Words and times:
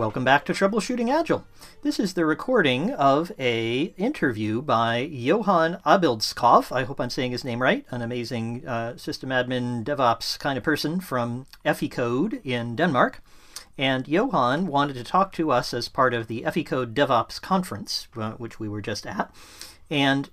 Welcome 0.00 0.24
back 0.24 0.46
to 0.46 0.54
Troubleshooting 0.54 1.12
Agile. 1.12 1.44
This 1.82 2.00
is 2.00 2.14
the 2.14 2.24
recording 2.24 2.90
of 2.92 3.32
a 3.38 3.92
interview 3.98 4.62
by 4.62 5.00
Johan 5.00 5.78
Abildskov. 5.84 6.72
I 6.74 6.84
hope 6.84 6.98
I'm 6.98 7.10
saying 7.10 7.32
his 7.32 7.44
name 7.44 7.60
right. 7.60 7.84
An 7.90 8.00
amazing 8.00 8.66
uh, 8.66 8.96
system 8.96 9.28
admin 9.28 9.84
DevOps 9.84 10.38
kind 10.38 10.56
of 10.56 10.64
person 10.64 11.00
from 11.00 11.44
Eficode 11.66 12.40
in 12.46 12.76
Denmark. 12.76 13.22
And 13.76 14.08
Johan 14.08 14.68
wanted 14.68 14.94
to 14.94 15.04
talk 15.04 15.34
to 15.34 15.50
us 15.50 15.74
as 15.74 15.90
part 15.90 16.14
of 16.14 16.28
the 16.28 16.44
Eficode 16.44 16.94
DevOps 16.94 17.38
conference, 17.38 18.08
uh, 18.16 18.32
which 18.32 18.58
we 18.58 18.70
were 18.70 18.80
just 18.80 19.06
at 19.06 19.30
and 19.90 20.30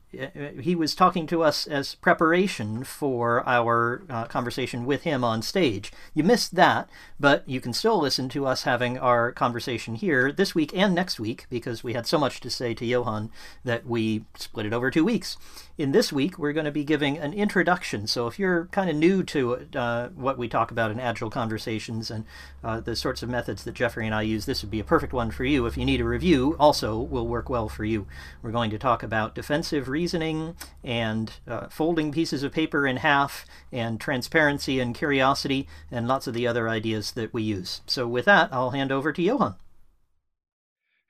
he 0.60 0.76
was 0.76 0.96
talking 0.96 1.28
to 1.28 1.44
us 1.44 1.68
as 1.68 1.96
preparation 1.96 2.84
for 2.84 3.48
our 3.48 4.04
uh, 4.10 4.26
conversation 4.26 4.86
with 4.86 5.04
him 5.04 5.24
on 5.24 5.42
stage. 5.42 5.92
You 6.14 6.24
missed 6.24 6.56
that, 6.56 6.90
but 7.20 7.48
you 7.48 7.62
can 7.62 7.74
still 7.74 8.00
listen 8.00 8.30
to 8.30 8.46
us 8.46 8.64
having 8.64 8.98
our 8.98 9.32
conversation 9.32 9.96
here 9.96 10.32
this 10.32 10.56
week 10.56 10.72
and 10.76 10.94
next 10.96 11.20
week 11.20 11.46
because 11.50 11.84
we 11.84 11.94
had 11.94 12.08
so 12.08 12.18
much 12.18 12.40
to 12.42 12.50
say 12.50 12.74
to 12.74 12.86
Johan 12.86 13.32
that 13.64 13.86
we 13.86 14.26
split 14.36 14.66
it 14.66 14.74
over 14.74 14.92
two 14.92 15.06
weeks. 15.06 15.38
In 15.78 15.92
this 15.92 16.12
week, 16.12 16.40
we're 16.40 16.54
going 16.54 16.66
to 16.66 16.72
be 16.72 16.84
giving 16.84 17.20
an 17.20 17.34
introduction. 17.34 18.08
So 18.08 18.26
if 18.26 18.40
you're 18.40 18.66
kind 18.72 18.90
of 18.90 18.96
new 18.96 19.22
to 19.24 19.68
uh, 19.76 20.08
what 20.10 20.38
we 20.38 20.48
talk 20.48 20.72
about 20.72 20.90
in 20.90 21.00
Agile 21.00 21.30
conversations 21.30 22.10
and 22.10 22.26
uh, 22.64 22.80
the 22.80 22.96
sorts 22.96 23.22
of 23.22 23.30
methods 23.30 23.64
that 23.64 23.76
Jeffrey 23.76 24.08
and 24.08 24.16
I 24.16 24.24
use, 24.24 24.46
this 24.46 24.64
would 24.64 24.72
be 24.72 24.80
a 24.80 24.84
perfect 24.84 25.14
one 25.14 25.30
for 25.30 25.46
you. 25.46 25.68
If 25.68 25.78
you 25.78 25.86
need 25.86 26.02
a 26.02 26.06
review, 26.06 26.56
also 26.60 26.98
will 27.00 27.28
work 27.28 27.48
well 27.48 27.70
for 27.70 27.86
you. 27.86 28.08
We're 28.42 28.52
going 28.52 28.72
to 28.72 28.80
talk 28.80 29.04
about 29.04 29.36
defensive 29.36 29.88
reasoning 30.08 30.56
and 30.86 31.34
uh, 31.50 31.68
folding 31.68 32.14
pieces 32.14 32.42
of 32.42 32.54
paper 32.54 32.88
in 32.88 32.96
half 32.96 33.46
and 33.74 34.00
transparency 34.00 34.80
and 34.80 34.96
curiosity 34.96 35.68
and 35.92 36.08
lots 36.08 36.28
of 36.28 36.34
the 36.34 36.48
other 36.48 36.70
ideas 36.70 37.12
that 37.12 37.34
we 37.34 37.44
use. 37.44 37.82
So 37.88 38.08
with 38.08 38.24
that, 38.24 38.48
I'll 38.54 38.70
hand 38.70 38.90
over 38.90 39.12
to 39.12 39.22
Johan. 39.22 39.56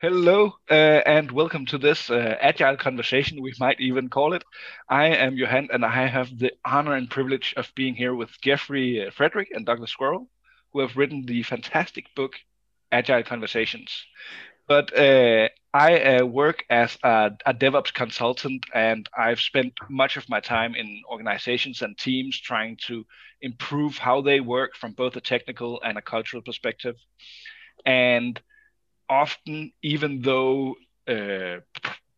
Hello 0.02 0.56
uh, 0.72 1.02
and 1.06 1.32
welcome 1.32 1.68
to 1.68 1.78
this 1.78 2.10
uh, 2.10 2.38
agile 2.42 2.76
conversation, 2.76 3.40
we 3.40 3.54
might 3.60 3.80
even 3.80 4.10
call 4.10 4.34
it. 4.34 4.44
I 4.90 5.10
am 5.10 5.38
Johan 5.38 5.70
and 5.72 5.86
I 5.86 6.08
have 6.08 6.36
the 6.36 6.54
honor 6.66 6.96
and 6.96 7.08
privilege 7.08 7.54
of 7.56 7.72
being 7.76 7.94
here 7.94 8.16
with 8.16 8.42
Jeffrey 8.42 9.06
uh, 9.06 9.12
Fredrick 9.12 9.50
and 9.52 9.64
Douglas 9.64 9.92
Squirrel, 9.92 10.28
who 10.74 10.80
have 10.80 10.98
written 10.98 11.24
the 11.28 11.44
fantastic 11.44 12.16
book 12.16 12.34
Agile 12.92 13.22
Conversations. 13.22 14.08
But 14.68 14.92
uh, 14.98 15.50
I 15.78 16.18
uh, 16.18 16.26
work 16.26 16.66
as 16.72 16.98
a, 17.04 17.32
a, 17.46 17.54
DevOps 17.54 17.94
consultant 17.94 18.66
and 18.74 19.08
I've 19.16 19.40
spent 19.40 19.74
much 19.90 20.18
of 20.18 20.28
my 20.28 20.40
time 20.40 20.74
in 20.74 21.04
organizations 21.08 21.84
and 21.84 21.96
teams 21.96 22.40
trying 22.40 22.78
to 22.88 23.06
improve 23.42 24.00
how 24.00 24.22
they 24.22 24.40
work 24.40 24.76
from 24.76 24.94
both 24.94 25.16
a 25.18 25.22
technical 25.22 25.80
and 25.84 25.96
a 25.96 26.02
cultural 26.02 26.42
perspective. 26.42 26.96
And 27.86 28.42
often, 29.08 29.72
even 29.84 30.22
though 30.24 30.78
uh, 31.08 31.58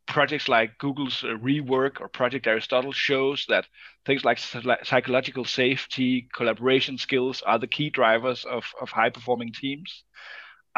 projects 0.08 0.48
like 0.48 0.78
Google's 0.78 1.26
uh, 1.26 1.36
rework 1.50 2.00
or 2.00 2.08
Project 2.08 2.48
Aristotle 2.48 2.94
shows 2.94 3.46
that 3.50 3.68
things 4.06 4.24
like 4.24 4.40
psychological 4.40 5.44
safety, 5.44 6.30
collaboration 6.34 6.98
skills 6.98 7.42
are 7.42 7.60
the 7.60 7.68
key 7.68 7.90
drivers 7.90 8.46
of, 8.46 8.64
of 8.80 8.90
high 8.90 9.10
performing 9.10 9.52
teams. 9.52 10.06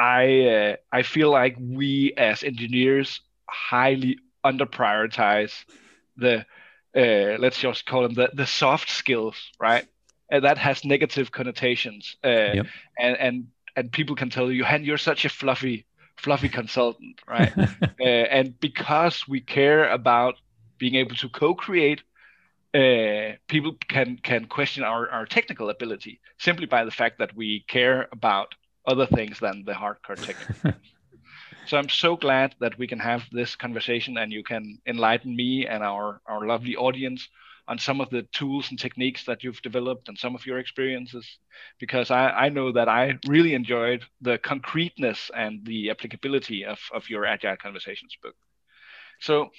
I 0.02 0.46
uh, 0.48 0.76
I 0.92 1.04
feel 1.04 1.30
like 1.30 1.56
we 1.60 2.14
as 2.18 2.44
engineers 2.44 3.22
highly 3.48 4.18
under 4.44 4.66
prioritize 4.66 5.54
the 6.18 6.46
uh, 6.98 7.38
let's 7.38 7.60
just 7.60 7.86
call 7.86 8.02
them 8.02 8.16
the, 8.16 8.32
the 8.34 8.48
soft 8.48 8.90
skills, 8.90 9.36
right? 9.60 9.86
And 10.32 10.44
that 10.44 10.58
has 10.58 10.84
negative 10.84 11.32
connotations. 11.32 12.16
Uh, 12.24 12.54
yep. 12.58 12.66
And 12.98 13.18
and 13.18 13.48
and 13.76 13.92
people 13.92 14.16
can 14.16 14.32
tell 14.32 14.52
you, 14.52 14.64
"Johan, 14.64 14.84
you're 14.84 14.98
such 14.98 15.24
a 15.24 15.30
fluffy 15.30 15.86
fluffy 16.18 16.50
consultant, 16.50 17.22
right? 17.28 17.54
uh, 18.02 18.04
and 18.04 18.60
because 18.60 19.28
we 19.28 19.40
care 19.40 19.88
about 19.90 20.36
being 20.80 20.96
able 20.96 21.16
to 21.16 21.30
co-create, 21.30 22.02
uh, 22.74 23.38
people 23.48 23.78
can 23.88 24.18
can 24.18 24.46
question 24.46 24.84
our, 24.84 25.10
our 25.10 25.28
technical 25.28 25.70
ability 25.70 26.20
simply 26.40 26.66
by 26.66 26.86
the 26.86 26.92
fact 26.92 27.20
that 27.20 27.36
we 27.36 27.64
care 27.68 28.08
about 28.12 28.56
other 28.86 29.06
things 29.06 29.40
than 29.40 29.64
the 29.66 29.74
hardcore 29.74 30.20
technical. 30.20 30.74
so 31.68 31.78
I'm 31.78 31.90
so 31.90 32.16
glad 32.16 32.56
that 32.60 32.78
we 32.78 32.88
can 32.88 33.00
have 33.00 33.24
this 33.32 33.56
conversation 33.56 34.18
and 34.18 34.32
you 34.32 34.44
can 34.44 34.80
enlighten 34.86 35.36
me 35.36 35.68
and 35.68 35.84
our 35.84 36.22
our 36.26 36.46
lovely 36.48 36.76
audience 36.76 37.28
on 37.68 37.78
some 37.78 38.02
of 38.02 38.10
the 38.10 38.24
tools 38.34 38.70
and 38.70 38.80
techniques 38.80 39.24
that 39.26 39.44
you've 39.44 39.62
developed 39.62 40.10
and 40.10 40.18
some 40.18 40.36
of 40.36 40.46
your 40.46 40.60
experiences 40.60 41.26
because 41.80 42.12
I, 42.12 42.30
I 42.30 42.50
know 42.50 42.72
that 42.72 42.90
I 42.90 43.18
really 43.28 43.54
enjoyed 43.54 44.04
the 44.20 44.38
concreteness 44.40 45.32
and 45.36 45.64
the 45.66 45.92
applicability 45.92 46.66
of, 46.66 46.80
of 46.94 47.10
your 47.10 47.26
Agile 47.26 47.56
Conversations 47.58 48.18
book. 48.22 48.36
So 49.20 49.52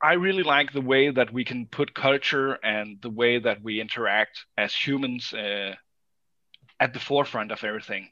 I 0.00 0.12
really 0.14 0.44
like 0.44 0.72
the 0.72 0.80
way 0.80 1.10
that 1.10 1.32
we 1.32 1.44
can 1.44 1.66
put 1.66 1.94
culture 1.94 2.52
and 2.62 2.98
the 3.02 3.10
way 3.10 3.38
that 3.38 3.62
we 3.62 3.80
interact 3.80 4.46
as 4.56 4.72
humans 4.72 5.34
uh, 5.34 5.74
at 6.78 6.94
the 6.94 7.00
forefront 7.00 7.50
of 7.50 7.64
everything. 7.64 8.08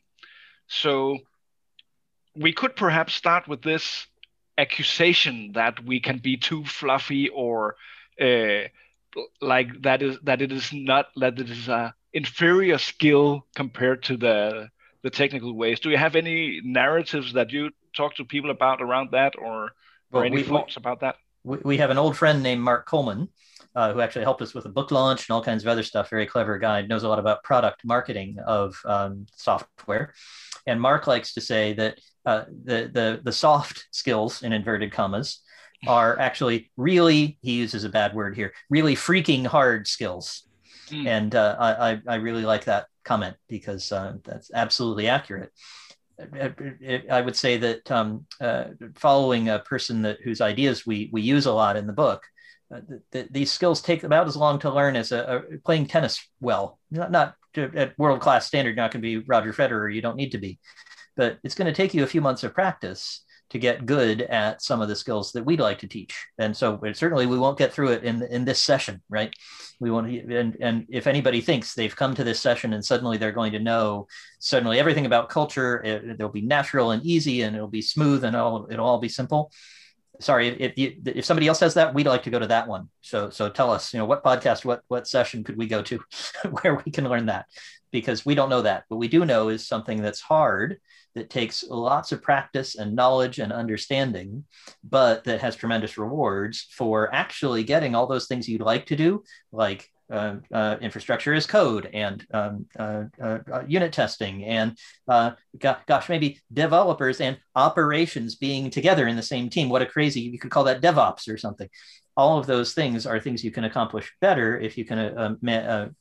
So 0.68 1.18
we 2.34 2.52
could 2.52 2.76
perhaps 2.76 3.14
start 3.14 3.48
with 3.48 3.62
this 3.62 4.06
accusation 4.58 5.52
that 5.52 5.84
we 5.84 6.00
can 6.00 6.18
be 6.18 6.36
too 6.36 6.64
fluffy 6.64 7.28
or 7.28 7.76
uh, 8.20 8.68
like 9.40 9.82
that 9.82 10.02
is 10.02 10.18
that 10.22 10.42
it 10.42 10.52
is 10.52 10.72
not 10.72 11.06
that 11.16 11.38
it 11.38 11.50
is 11.50 11.68
a 11.68 11.94
inferior 12.12 12.78
skill 12.78 13.46
compared 13.54 14.02
to 14.04 14.16
the 14.16 14.68
the 15.02 15.10
technical 15.10 15.54
ways. 15.54 15.80
Do 15.80 15.90
you 15.90 15.96
have 15.96 16.16
any 16.16 16.60
narratives 16.64 17.34
that 17.34 17.52
you 17.52 17.70
talk 17.94 18.16
to 18.16 18.24
people 18.24 18.50
about 18.50 18.82
around 18.82 19.10
that, 19.12 19.34
or 19.38 19.70
well, 20.10 20.24
any 20.24 20.36
we, 20.36 20.42
thoughts 20.42 20.76
about 20.76 21.00
that? 21.00 21.16
We, 21.44 21.58
we 21.58 21.76
have 21.76 21.90
an 21.90 21.98
old 21.98 22.16
friend 22.16 22.42
named 22.42 22.62
Mark 22.62 22.86
Coleman. 22.86 23.28
Uh, 23.76 23.92
who 23.92 24.00
actually 24.00 24.24
helped 24.24 24.40
us 24.40 24.54
with 24.54 24.64
a 24.64 24.70
book 24.70 24.90
launch 24.90 25.28
and 25.28 25.34
all 25.34 25.42
kinds 25.42 25.62
of 25.62 25.68
other 25.68 25.82
stuff. 25.82 26.08
Very 26.08 26.24
clever 26.24 26.58
guy, 26.58 26.80
knows 26.80 27.02
a 27.02 27.08
lot 27.10 27.18
about 27.18 27.44
product 27.44 27.84
marketing 27.84 28.38
of 28.46 28.74
um, 28.86 29.26
software. 29.36 30.14
And 30.66 30.80
Mark 30.80 31.06
likes 31.06 31.34
to 31.34 31.42
say 31.42 31.74
that 31.74 31.98
uh, 32.24 32.44
the, 32.64 32.90
the, 32.90 33.20
the 33.22 33.32
soft 33.32 33.86
skills, 33.90 34.42
in 34.42 34.54
inverted 34.54 34.92
commas, 34.92 35.42
are 35.86 36.18
actually 36.28 36.70
really, 36.78 37.36
he 37.42 37.52
uses 37.52 37.84
a 37.84 37.90
bad 37.90 38.14
word 38.14 38.34
here, 38.34 38.54
really 38.70 38.94
freaking 38.94 39.46
hard 39.46 39.86
skills. 39.86 40.48
Mm. 40.88 41.06
And 41.06 41.34
uh, 41.34 41.56
I, 41.60 42.00
I 42.08 42.14
really 42.14 42.46
like 42.46 42.64
that 42.64 42.86
comment 43.04 43.36
because 43.46 43.92
uh, 43.92 44.14
that's 44.24 44.50
absolutely 44.54 45.08
accurate. 45.08 45.52
I 47.10 47.20
would 47.20 47.36
say 47.36 47.58
that 47.58 47.90
um, 47.90 48.24
uh, 48.40 48.68
following 48.94 49.50
a 49.50 49.58
person 49.58 50.00
that 50.02 50.16
whose 50.24 50.40
ideas 50.40 50.86
we 50.86 51.10
we 51.12 51.20
use 51.20 51.44
a 51.44 51.52
lot 51.52 51.76
in 51.76 51.86
the 51.86 51.92
book, 51.92 52.22
uh, 52.74 52.80
th- 52.88 53.00
th- 53.12 53.28
these 53.30 53.52
skills 53.52 53.80
take 53.80 54.02
about 54.02 54.26
as 54.26 54.36
long 54.36 54.58
to 54.58 54.72
learn 54.72 54.96
as 54.96 55.12
a, 55.12 55.44
a 55.54 55.58
playing 55.58 55.86
tennis 55.86 56.28
well. 56.40 56.78
Not, 56.90 57.10
not 57.10 57.34
to, 57.54 57.70
at 57.74 57.98
world 57.98 58.20
class 58.20 58.46
standard, 58.46 58.70
you're 58.70 58.84
not 58.84 58.92
going 58.92 59.02
to 59.02 59.20
be 59.20 59.24
Roger 59.26 59.52
Federer. 59.52 59.94
You 59.94 60.02
don't 60.02 60.16
need 60.16 60.32
to 60.32 60.38
be, 60.38 60.58
but 61.16 61.38
it's 61.44 61.54
going 61.54 61.66
to 61.66 61.76
take 61.76 61.94
you 61.94 62.02
a 62.02 62.08
few 62.08 62.20
months 62.20 62.44
of 62.44 62.54
practice 62.54 63.24
to 63.50 63.58
get 63.58 63.86
good 63.86 64.22
at 64.22 64.60
some 64.60 64.80
of 64.80 64.88
the 64.88 64.96
skills 64.96 65.32
that 65.32 65.44
we'd 65.44 65.60
like 65.60 65.78
to 65.78 65.86
teach. 65.86 66.26
And 66.38 66.56
so 66.56 66.80
certainly 66.94 67.26
we 67.26 67.38
won't 67.38 67.58
get 67.58 67.72
through 67.72 67.92
it 67.92 68.02
in, 68.02 68.22
in 68.24 68.44
this 68.44 68.60
session, 68.60 69.00
right? 69.08 69.32
We 69.78 69.90
want 69.90 70.08
to, 70.08 70.36
and, 70.36 70.56
and 70.60 70.86
if 70.88 71.06
anybody 71.06 71.40
thinks 71.40 71.74
they've 71.74 71.94
come 71.94 72.14
to 72.16 72.24
this 72.24 72.40
session 72.40 72.72
and 72.72 72.84
suddenly 72.84 73.18
they're 73.18 73.30
going 73.30 73.52
to 73.52 73.60
know 73.60 74.08
suddenly 74.40 74.80
everything 74.80 75.06
about 75.06 75.28
culture, 75.28 75.80
it, 75.84 76.18
will 76.18 76.28
be 76.28 76.42
natural 76.42 76.90
and 76.90 77.04
easy 77.04 77.42
and 77.42 77.54
it'll 77.54 77.68
be 77.68 77.82
smooth 77.82 78.24
and 78.24 78.34
it'll, 78.34 78.66
it'll 78.70 78.86
all 78.86 78.98
be 78.98 79.08
simple. 79.08 79.52
Sorry, 80.20 80.48
if 80.48 80.78
you, 80.78 80.96
if 81.06 81.24
somebody 81.24 81.48
else 81.48 81.58
says 81.58 81.74
that, 81.74 81.94
we'd 81.94 82.06
like 82.06 82.22
to 82.24 82.30
go 82.30 82.38
to 82.38 82.46
that 82.46 82.68
one. 82.68 82.88
So, 83.02 83.30
so 83.30 83.48
tell 83.48 83.70
us, 83.70 83.92
you 83.92 83.98
know, 83.98 84.04
what 84.04 84.24
podcast, 84.24 84.64
what, 84.64 84.82
what 84.88 85.06
session 85.06 85.44
could 85.44 85.56
we 85.56 85.66
go 85.66 85.82
to 85.82 86.00
where 86.62 86.82
we 86.84 86.92
can 86.92 87.08
learn 87.08 87.26
that? 87.26 87.46
Because 87.90 88.26
we 88.26 88.34
don't 88.34 88.50
know 88.50 88.62
that. 88.62 88.84
What 88.88 88.98
we 88.98 89.08
do 89.08 89.24
know 89.24 89.48
is 89.48 89.66
something 89.66 90.02
that's 90.02 90.20
hard 90.20 90.78
that 91.14 91.30
takes 91.30 91.64
lots 91.64 92.12
of 92.12 92.22
practice 92.22 92.76
and 92.76 92.94
knowledge 92.94 93.38
and 93.38 93.52
understanding, 93.52 94.44
but 94.84 95.24
that 95.24 95.40
has 95.40 95.56
tremendous 95.56 95.96
rewards 95.96 96.66
for 96.70 97.12
actually 97.14 97.64
getting 97.64 97.94
all 97.94 98.06
those 98.06 98.26
things 98.26 98.48
you'd 98.48 98.60
like 98.60 98.86
to 98.86 98.96
do, 98.96 99.24
like 99.50 99.90
uh, 100.10 100.36
uh, 100.52 100.76
infrastructure 100.80 101.34
as 101.34 101.46
code 101.46 101.90
and 101.92 102.26
um, 102.32 102.66
uh, 102.78 103.04
uh, 103.20 103.38
uh 103.52 103.62
unit 103.66 103.92
testing 103.92 104.44
and 104.44 104.76
uh, 105.08 105.32
gosh 105.58 106.08
maybe 106.08 106.40
developers 106.52 107.20
and 107.20 107.38
operations 107.54 108.36
being 108.36 108.70
together 108.70 109.06
in 109.08 109.16
the 109.16 109.22
same 109.22 109.48
team 109.48 109.68
what 109.68 109.82
a 109.82 109.86
crazy 109.86 110.20
you 110.20 110.38
could 110.38 110.50
call 110.50 110.64
that 110.64 110.80
devops 110.80 111.28
or 111.28 111.36
something 111.36 111.68
all 112.16 112.38
of 112.38 112.46
those 112.46 112.72
things 112.72 113.04
are 113.04 113.20
things 113.20 113.44
you 113.44 113.50
can 113.50 113.64
accomplish 113.64 114.12
better 114.20 114.58
if 114.58 114.78
you 114.78 114.84
can 114.84 114.98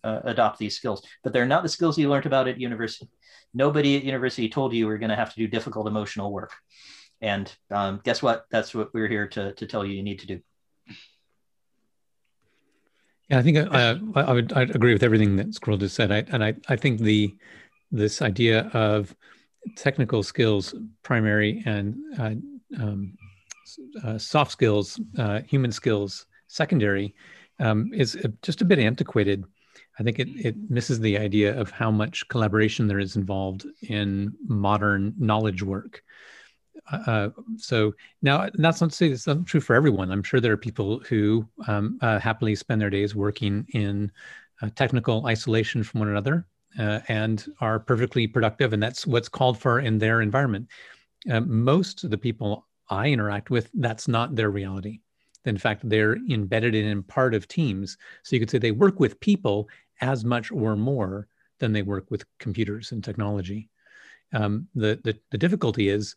adopt 0.03 0.59
these 0.59 0.75
skills 0.75 1.05
but 1.23 1.33
they're 1.33 1.45
not 1.45 1.63
the 1.63 1.69
skills 1.69 1.97
you 1.97 2.09
learned 2.09 2.25
about 2.25 2.47
at 2.47 2.59
university 2.59 3.09
nobody 3.55 3.95
at 3.95 4.03
university 4.03 4.49
told 4.49 4.73
you 4.73 4.79
you 4.79 4.87
were 4.87 4.99
going 4.99 5.09
to 5.09 5.15
have 5.15 5.33
to 5.33 5.39
do 5.39 5.47
difficult 5.47 5.87
emotional 5.87 6.31
work. 6.31 6.53
And 7.21 7.51
um, 7.71 8.01
guess 8.03 8.21
what? 8.21 8.45
That's 8.51 8.75
what 8.75 8.93
we're 8.93 9.07
here 9.07 9.27
to, 9.29 9.53
to 9.53 9.65
tell 9.65 9.85
you 9.85 9.93
you 9.93 10.03
need 10.03 10.19
to 10.19 10.27
do. 10.27 10.41
Yeah, 13.29 13.39
I 13.39 13.41
think 13.41 13.57
I, 13.57 13.99
I, 14.15 14.21
I 14.21 14.33
would 14.33 14.53
I'd 14.53 14.75
agree 14.75 14.93
with 14.93 15.03
everything 15.03 15.35
that 15.37 15.53
Squirrel 15.53 15.77
just 15.77 15.95
said. 15.95 16.11
I, 16.11 16.23
and 16.31 16.43
I, 16.43 16.53
I 16.69 16.75
think 16.75 16.99
the 16.99 17.35
this 17.91 18.21
idea 18.21 18.69
of 18.73 19.15
technical 19.75 20.21
skills 20.21 20.75
primary 21.01 21.63
and 21.65 21.95
uh, 22.19 22.33
um, 22.83 23.17
uh, 24.03 24.17
soft 24.17 24.51
skills, 24.51 24.99
uh, 25.17 25.41
human 25.41 25.71
skills 25.71 26.27
secondary, 26.47 27.15
um, 27.59 27.91
is 27.93 28.17
just 28.43 28.61
a 28.61 28.65
bit 28.65 28.79
antiquated. 28.79 29.43
I 29.99 30.03
think 30.03 30.19
it, 30.19 30.27
it 30.35 30.55
misses 30.69 30.99
the 30.99 31.17
idea 31.17 31.57
of 31.57 31.71
how 31.71 31.89
much 31.89 32.27
collaboration 32.27 32.87
there 32.87 32.99
is 32.99 33.15
involved 33.15 33.65
in 33.89 34.33
modern 34.47 35.13
knowledge 35.17 35.63
work. 35.63 36.03
Uh, 36.91 36.97
uh 37.07 37.29
so 37.57 37.93
now 38.21 38.47
that's 38.55 38.81
not 38.81 38.91
to 38.91 38.95
say 38.95 39.09
it's 39.09 39.27
not 39.27 39.45
true 39.45 39.61
for 39.61 39.75
everyone. 39.75 40.11
I'm 40.11 40.23
sure 40.23 40.39
there 40.39 40.53
are 40.53 40.57
people 40.57 40.99
who 41.07 41.47
um, 41.67 41.97
uh, 42.01 42.19
happily 42.19 42.55
spend 42.55 42.81
their 42.81 42.89
days 42.89 43.15
working 43.15 43.65
in 43.73 44.11
uh, 44.61 44.69
technical 44.75 45.25
isolation 45.25 45.83
from 45.83 45.99
one 45.99 46.09
another 46.09 46.47
uh, 46.79 46.99
and 47.07 47.45
are 47.61 47.79
perfectly 47.79 48.27
productive, 48.27 48.73
and 48.73 48.81
that's 48.81 49.05
what's 49.07 49.29
called 49.29 49.57
for 49.57 49.79
in 49.79 49.97
their 49.97 50.21
environment. 50.21 50.67
Uh, 51.31 51.41
most 51.41 52.03
of 52.03 52.11
the 52.11 52.17
people 52.17 52.67
I 52.89 53.07
interact 53.07 53.49
with, 53.49 53.69
that's 53.73 54.07
not 54.07 54.35
their 54.35 54.51
reality. 54.51 54.99
In 55.45 55.57
fact, 55.57 55.87
they're 55.87 56.17
embedded 56.29 56.75
in 56.75 57.03
part 57.03 57.33
of 57.33 57.47
teams. 57.47 57.97
So 58.23 58.35
you 58.35 58.39
could 58.39 58.49
say 58.49 58.57
they 58.57 58.71
work 58.71 58.99
with 58.99 59.19
people 59.19 59.69
as 60.01 60.25
much 60.25 60.51
or 60.51 60.75
more 60.75 61.27
than 61.59 61.71
they 61.71 61.83
work 61.83 62.09
with 62.09 62.25
computers 62.39 62.91
and 62.91 63.03
technology. 63.03 63.69
Um, 64.33 64.67
the, 64.75 64.99
the, 65.03 65.17
the 65.31 65.37
difficulty 65.37 65.89
is 65.89 66.15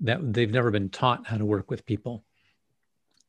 that 0.00 0.32
they've 0.32 0.50
never 0.50 0.70
been 0.70 0.88
taught 0.90 1.26
how 1.26 1.36
to 1.36 1.44
work 1.44 1.70
with 1.70 1.86
people. 1.86 2.24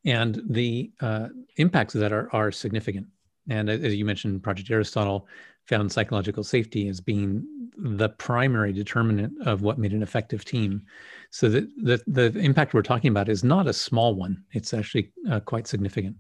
And 0.06 0.42
the 0.50 0.92
uh, 1.02 1.28
impacts 1.58 1.96
of 1.96 2.02
that 2.02 2.14
are, 2.14 2.30
are 2.34 2.52
significant. 2.52 3.08
And 3.50 3.70
as 3.70 3.96
you 3.96 4.06
mentioned, 4.06 4.44
Project 4.44 4.70
Aristotle 4.70 5.28
found 5.66 5.92
psychological 5.92 6.44
safety 6.44 6.88
as 6.88 7.02
being 7.02 7.46
the 7.78 8.10
primary 8.10 8.74
determinant 8.74 9.34
of 9.46 9.62
what 9.62 9.78
made 9.78 9.94
an 9.94 10.02
effective 10.02 10.46
team. 10.46 10.82
So 11.30 11.50
the, 11.50 11.70
the, 11.78 12.02
the 12.08 12.40
impact 12.40 12.74
we're 12.74 12.82
talking 12.82 13.10
about 13.10 13.30
is 13.30 13.44
not 13.44 13.68
a 13.68 13.74
small 13.74 14.16
one. 14.16 14.44
It's 14.52 14.74
actually 14.74 15.12
uh, 15.30 15.42
quite 15.42 15.68
significant. 15.68 16.16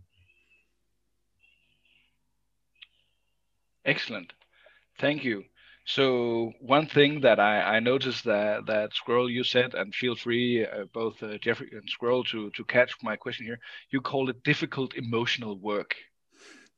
Excellent. 3.86 4.34
Thank 5.00 5.24
you. 5.24 5.44
So 5.88 6.52
one 6.62 6.86
thing 6.88 7.22
that 7.22 7.40
I, 7.40 7.78
I 7.78 7.80
noticed 7.80 8.26
that 8.26 8.68
that 8.68 8.94
Squirrel 8.94 9.30
you 9.32 9.44
said, 9.44 9.74
and 9.74 9.96
feel 9.96 10.16
free 10.16 10.66
uh, 10.66 10.86
both 10.94 11.24
uh, 11.24 11.38
Jeffrey 11.40 11.70
and 11.72 11.90
Squirrel 11.90 12.24
to 12.26 12.52
to 12.52 12.66
catch 12.66 12.92
my 13.04 13.16
question 13.16 13.46
here. 13.46 13.60
You 13.90 14.02
call 14.02 14.30
it 14.30 14.44
difficult 14.44 14.96
emotional 14.96 15.58
work, 15.58 15.96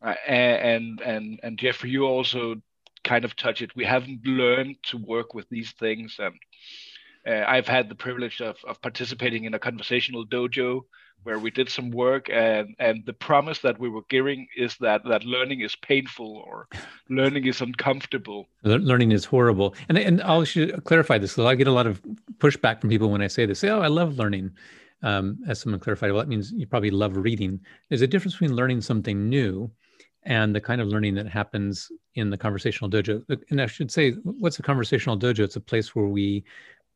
uh, 0.02 0.16
and 0.28 1.02
and 1.02 1.40
and 1.44 1.60
Jeffrey, 1.60 1.90
you 1.90 2.06
also 2.06 2.62
kind 3.04 3.26
of 3.26 3.36
touch 3.36 3.62
it. 3.64 3.76
We 3.76 3.86
haven't 3.86 4.26
learned 4.28 4.78
to 4.92 4.98
work 4.98 5.34
with 5.34 5.50
these 5.50 5.72
things, 5.74 6.18
and 6.20 6.36
uh, 7.28 7.44
I've 7.48 7.68
had 7.68 7.90
the 7.90 7.96
privilege 7.96 8.42
of 8.42 8.58
of 8.68 8.82
participating 8.82 9.46
in 9.46 9.54
a 9.54 9.60
conversational 9.60 10.26
dojo 10.26 10.82
where 11.24 11.40
we 11.40 11.52
did 11.52 11.70
some 11.70 11.92
work 11.92 12.30
and 12.30 12.76
and 12.80 13.06
the 13.06 13.14
promise 13.14 13.60
that 13.60 13.80
we 13.80 13.90
were 13.90 14.04
giving 14.10 14.48
is 14.56 14.78
that 14.78 15.04
that 15.06 15.24
learning 15.26 15.62
is 15.62 15.76
painful 15.76 16.44
or 16.48 16.68
learning 17.10 17.46
is 17.46 17.62
uncomfortable. 17.62 18.48
Learning 18.64 19.12
is 19.12 19.26
horrible. 19.26 19.76
And 19.90 19.98
and 19.98 20.22
i'll 20.24 20.46
should 20.46 20.84
clarify 20.86 21.18
this 21.18 21.38
i 21.38 21.56
get 21.56 21.68
a 21.68 21.72
lot 21.72 21.88
of 21.88 22.02
pushback 22.38 22.82
from 22.82 22.90
people 22.90 23.10
when 23.10 23.22
i 23.22 23.28
say 23.28 23.46
this 23.46 23.60
say 23.60 23.70
oh 23.70 23.82
i 23.82 23.88
love 23.88 24.18
learning. 24.18 24.52
Um, 25.02 25.40
as 25.48 25.62
someone 25.62 25.80
clarified 25.80 26.12
well 26.12 26.20
that 26.20 26.28
means 26.28 26.52
you 26.52 26.68
probably 26.68 26.92
love 26.92 27.16
reading. 27.16 27.62
There's 27.88 28.02
a 28.02 28.08
difference 28.08 28.34
between 28.34 28.56
learning 28.56 28.82
something 28.82 29.30
new 29.30 29.72
and 30.24 30.54
the 30.54 30.60
kind 30.60 30.82
of 30.82 30.90
learning 30.90 31.16
that 31.16 31.28
happens 31.28 31.90
in 32.16 32.30
the 32.30 32.38
conversational 32.38 32.90
dojo. 32.90 33.24
And 33.50 33.62
i 33.62 33.66
should 33.66 33.92
say 33.92 34.12
what's 34.24 34.60
a 34.60 34.62
conversational 34.62 35.18
dojo? 35.18 35.40
It's 35.40 35.56
a 35.56 35.62
place 35.62 35.96
where 35.96 36.08
we 36.08 36.44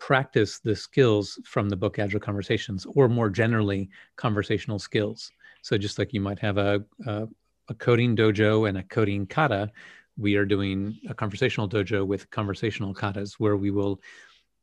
practice 0.05 0.59
the 0.59 0.75
skills 0.75 1.39
from 1.45 1.69
the 1.69 1.77
book 1.77 1.97
Agile 1.97 2.19
Conversations, 2.19 2.85
or 2.93 3.07
more 3.07 3.29
generally, 3.29 3.89
conversational 4.17 4.77
skills. 4.77 5.31
So 5.61 5.77
just 5.77 5.97
like 5.97 6.11
you 6.11 6.19
might 6.19 6.39
have 6.39 6.57
a, 6.57 6.83
a, 7.07 7.25
a 7.69 7.73
coding 7.75 8.13
dojo 8.13 8.67
and 8.67 8.77
a 8.77 8.83
coding 8.83 9.25
kata, 9.25 9.71
we 10.17 10.35
are 10.35 10.43
doing 10.43 10.99
a 11.07 11.13
conversational 11.13 11.69
dojo 11.69 12.05
with 12.05 12.29
conversational 12.31 12.93
katas 12.93 13.35
where 13.35 13.55
we 13.55 13.71
will 13.71 14.01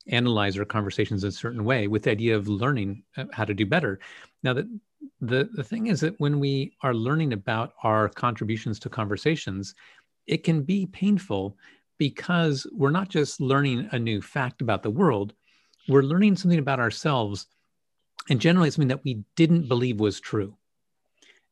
analyze 0.05 0.59
our 0.59 0.65
conversations 0.77 1.23
in 1.23 1.29
a 1.29 1.31
certain 1.31 1.65
way 1.65 1.87
with 1.87 2.03
the 2.03 2.11
idea 2.11 2.35
of 2.35 2.47
learning 2.47 3.01
uh, 3.17 3.25
how 3.33 3.43
to 3.43 3.55
do 3.55 3.65
better. 3.65 3.99
Now, 4.43 4.53
that 4.53 4.67
the, 5.21 5.49
the 5.53 5.63
thing 5.63 5.87
is 5.87 6.01
that 6.01 6.19
when 6.19 6.39
we 6.39 6.73
are 6.83 6.93
learning 6.93 7.33
about 7.33 7.73
our 7.81 8.09
contributions 8.09 8.77
to 8.81 8.89
conversations, 8.89 9.73
it 10.27 10.43
can 10.43 10.61
be 10.61 10.85
painful 10.85 11.57
because 12.01 12.65
we're 12.71 12.89
not 12.89 13.09
just 13.09 13.39
learning 13.39 13.87
a 13.91 13.99
new 13.99 14.23
fact 14.23 14.63
about 14.63 14.81
the 14.81 14.89
world, 14.89 15.35
we're 15.87 16.01
learning 16.01 16.35
something 16.35 16.57
about 16.57 16.79
ourselves 16.79 17.45
and 18.27 18.41
generally 18.41 18.71
something 18.71 18.87
that 18.87 19.03
we 19.03 19.23
didn't 19.35 19.67
believe 19.67 19.99
was 19.99 20.19
true. 20.19 20.57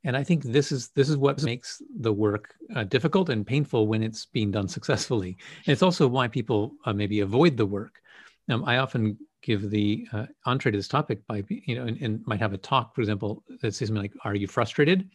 And 0.04 0.18
I 0.18 0.24
think 0.24 0.42
this 0.42 0.72
is 0.72 0.90
this 0.96 1.08
is 1.08 1.18
what 1.18 1.44
makes 1.44 1.84
the 2.00 2.12
work 2.12 2.56
uh, 2.76 2.84
difficult 2.86 3.30
and 3.30 3.46
painful 3.46 3.86
when 3.86 4.02
it's 4.02 4.26
being 4.26 4.50
done 4.50 4.68
successfully. 4.68 5.38
And 5.68 5.72
it's 5.72 5.84
also 5.84 6.08
why 6.08 6.28
people 6.28 6.72
uh, 6.84 6.94
maybe 6.94 7.20
avoid 7.20 7.56
the 7.56 7.68
work. 7.68 8.02
Um, 8.50 8.66
I 8.66 8.78
often 8.78 9.20
give 9.44 9.70
the 9.70 10.08
uh, 10.12 10.26
entree 10.48 10.72
to 10.72 10.80
this 10.80 10.88
topic 10.88 11.20
by 11.28 11.44
you 11.48 11.76
know 11.76 11.86
and, 11.86 12.02
and, 12.02 12.26
might 12.26 12.40
have 12.40 12.54
a 12.54 12.58
talk, 12.58 12.96
for 12.96 13.02
example, 13.02 13.44
that 13.62 13.76
says 13.76 13.90
something 13.90 14.02
like, 14.02 14.14
"Are 14.24 14.34
you 14.34 14.48
frustrated? 14.48 15.08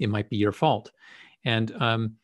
It 0.00 0.08
might 0.08 0.28
be 0.28 0.36
your 0.36 0.50
fault." 0.50 0.90
And 1.44 1.70
um, 1.80 2.16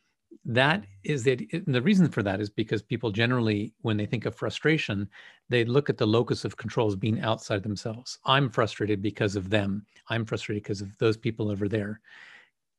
that 0.47 0.85
is 1.03 1.25
that 1.25 1.41
the 1.67 1.83
reason 1.83 2.09
for 2.09 2.23
that 2.23 2.41
is 2.41 2.49
because 2.49 2.81
people 2.81 3.11
generally 3.11 3.75
when 3.83 3.97
they 3.97 4.07
think 4.07 4.27
of 4.27 4.35
frustration 4.35 5.09
they 5.49 5.65
look 5.65 5.91
at 5.91 5.99
the 5.99 6.07
locus 6.07 6.45
of 6.45 6.57
control 6.57 6.89
as 6.89 6.97
being 6.97 7.21
outside 7.21 7.63
themselves. 7.63 8.19
I'm 8.25 8.51
frustrated 8.51 9.01
because 9.01 9.37
of 9.37 9.51
them. 9.51 9.87
I'm 10.09 10.25
frustrated 10.25 10.63
because 10.63 10.81
of 10.81 10.97
those 10.99 11.17
people 11.17 11.51
over 11.51 11.69
there. 11.69 12.01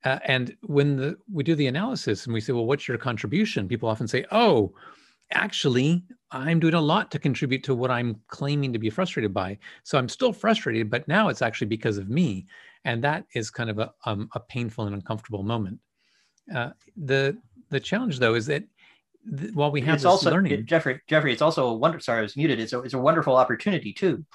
Uh, 0.03 0.19
and 0.25 0.55
when 0.63 0.97
the, 0.97 1.17
we 1.31 1.43
do 1.43 1.55
the 1.55 1.67
analysis 1.67 2.25
and 2.25 2.33
we 2.33 2.41
say 2.41 2.53
well 2.53 2.65
what's 2.65 2.87
your 2.87 2.97
contribution? 2.97 3.67
People 3.67 3.89
often 3.89 4.07
say 4.07 4.25
oh 4.31 4.73
actually 5.31 6.05
i'm 6.31 6.57
doing 6.57 6.73
a 6.73 6.79
lot 6.79 7.11
to 7.11 7.19
contribute 7.19 7.61
to 7.61 7.75
what 7.75 7.91
i'm 7.91 8.15
claiming 8.29 8.71
to 8.71 8.79
be 8.79 8.89
frustrated 8.89 9.33
by. 9.33 9.57
So 9.83 9.97
i'm 9.97 10.07
still 10.07 10.31
frustrated 10.31 10.89
but 10.89 11.05
now 11.09 11.27
it's 11.27 11.41
actually 11.41 11.67
because 11.67 11.97
of 11.97 12.09
me. 12.09 12.45
And 12.85 13.03
that 13.03 13.25
is 13.33 13.51
kind 13.51 13.69
of 13.69 13.79
a, 13.79 13.93
um, 14.05 14.29
a 14.35 14.39
painful 14.39 14.85
and 14.85 14.95
uncomfortable 14.95 15.43
moment 15.43 15.81
uh, 16.53 16.69
the 16.95 17.37
the 17.69 17.79
challenge 17.79 18.19
though 18.19 18.35
is 18.35 18.45
that 18.47 18.63
th- 19.37 19.53
while 19.53 19.71
we 19.71 19.81
have 19.81 19.95
it's 19.95 20.03
this 20.03 20.09
also 20.09 20.31
learning, 20.31 20.65
Jeffrey, 20.65 21.01
Jeffrey, 21.07 21.33
it's 21.33 21.41
also 21.41 21.67
a 21.67 21.73
wonder. 21.73 21.99
Sorry, 21.99 22.19
I 22.19 22.21
was 22.21 22.37
muted. 22.37 22.59
It's 22.59 22.73
a, 22.73 22.81
it's 22.81 22.93
a 22.93 22.99
wonderful 22.99 23.35
opportunity 23.35 23.93
too, 23.93 24.25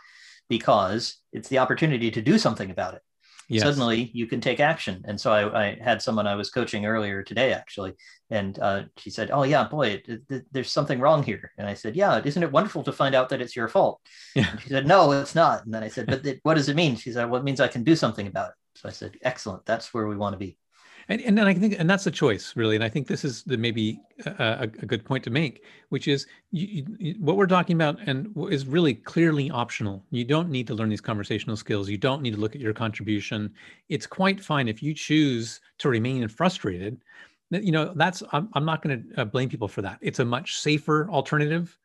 because 0.49 1.19
it's 1.33 1.49
the 1.49 1.59
opportunity 1.59 2.11
to 2.11 2.23
do 2.23 2.39
something 2.39 2.71
about 2.71 2.95
it. 2.95 3.03
Yes. 3.49 3.65
Suddenly, 3.65 4.11
you 4.15 4.27
can 4.27 4.41
take 4.41 4.61
action. 4.61 5.03
And 5.05 5.21
so 5.21 5.33
I, 5.33 5.63
I, 5.65 5.79
had 5.79 6.01
someone 6.01 6.27
I 6.27 6.37
was 6.37 6.51
coaching 6.51 6.87
earlier 6.87 7.23
today, 7.23 7.53
actually, 7.53 7.93
and 8.31 8.59
uh, 8.59 8.85
she 8.97 9.11
said, 9.11 9.31
"Oh 9.31 9.43
yeah, 9.43 9.65
boy, 9.65 10.01
it, 10.07 10.23
it, 10.31 10.45
there's 10.53 10.73
something 10.73 11.01
wrong 11.01 11.23
here." 11.23 11.53
And 11.59 11.67
I 11.67 11.75
said, 11.75 11.95
"Yeah, 11.97 12.23
isn't 12.25 12.43
it 12.43 12.53
wonderful 12.53 12.83
to 12.85 12.93
find 12.93 13.15
out 13.15 13.29
that 13.29 13.43
it's 13.43 13.57
your 13.57 13.69
fault?" 13.69 14.01
Yeah. 14.35 14.51
And 14.51 14.61
she 14.61 14.69
said, 14.71 14.87
"No, 14.87 15.13
it's 15.13 15.35
not." 15.35 15.65
And 15.65 15.75
then 15.75 15.83
I 15.83 15.89
said, 15.89 16.07
"But 16.07 16.25
what 16.45 16.55
does 16.55 16.69
it 16.69 16.77
mean?" 16.77 16.97
She 16.97 17.13
said, 17.13 17.29
"Well, 17.29 17.41
it 17.41 17.45
means 17.45 17.61
I 17.61 17.69
can 17.69 17.85
do 17.85 17.97
something 17.97 18.27
about 18.27 18.51
it." 18.51 18.55
So 18.81 18.89
I 18.89 18.93
said, 18.93 19.19
"Excellent. 19.23 19.67
That's 19.67 19.93
where 19.93 20.07
we 20.07 20.17
want 20.17 20.35
to 20.35 20.39
be." 20.39 20.57
And, 21.09 21.21
and 21.23 21.37
then 21.37 21.47
I 21.47 21.55
think, 21.55 21.77
and 21.79 21.89
that's 21.89 22.05
the 22.05 22.11
choice 22.11 22.55
really. 22.57 22.75
And 22.75 22.85
I 22.85 22.89
think 22.89 23.07
this 23.07 23.25
is 23.25 23.43
the 23.43 23.57
maybe 23.57 24.01
a, 24.27 24.63
a 24.63 24.87
good 24.87 25.05
point 25.05 25.25
to 25.25 25.31
make, 25.31 25.65
which 25.89 26.09
is 26.09 26.27
you, 26.51 26.87
you, 26.99 27.15
what 27.19 27.37
we're 27.37 27.47
talking 27.47 27.77
about 27.77 27.99
and 28.07 28.35
is 28.51 28.67
really 28.67 28.95
clearly 28.95 29.51
optional. 29.51 30.05
You 30.11 30.25
don't 30.25 30.51
need 30.51 30.67
to 30.69 30.75
learn 30.75 30.89
these 30.89 31.01
conversational 31.01 31.57
skills. 31.57 31.89
You 31.89 31.99
don't 31.99 32.23
need 32.23 32.35
to 32.35 32.41
look 32.41 32.55
at 32.55 32.61
your 32.61 32.73
contribution. 32.73 33.53
It's 33.89 34.07
quite 34.07 34.41
fine 34.41 34.69
if 34.69 34.83
you 34.83 34.95
choose 34.95 35.61
to 35.79 35.89
remain 35.89 36.27
frustrated. 36.29 37.03
You 37.51 37.73
know, 37.73 37.93
that's, 37.95 38.23
I'm, 38.33 38.49
I'm 38.55 38.65
not 38.65 38.83
going 38.83 39.03
to 39.03 39.21
uh, 39.21 39.25
blame 39.25 39.49
people 39.49 39.69
for 39.69 39.83
that. 39.83 39.99
It's 40.01 40.21
a 40.21 40.25
much 40.25 40.57
safer 40.57 41.09
alternative 41.11 41.77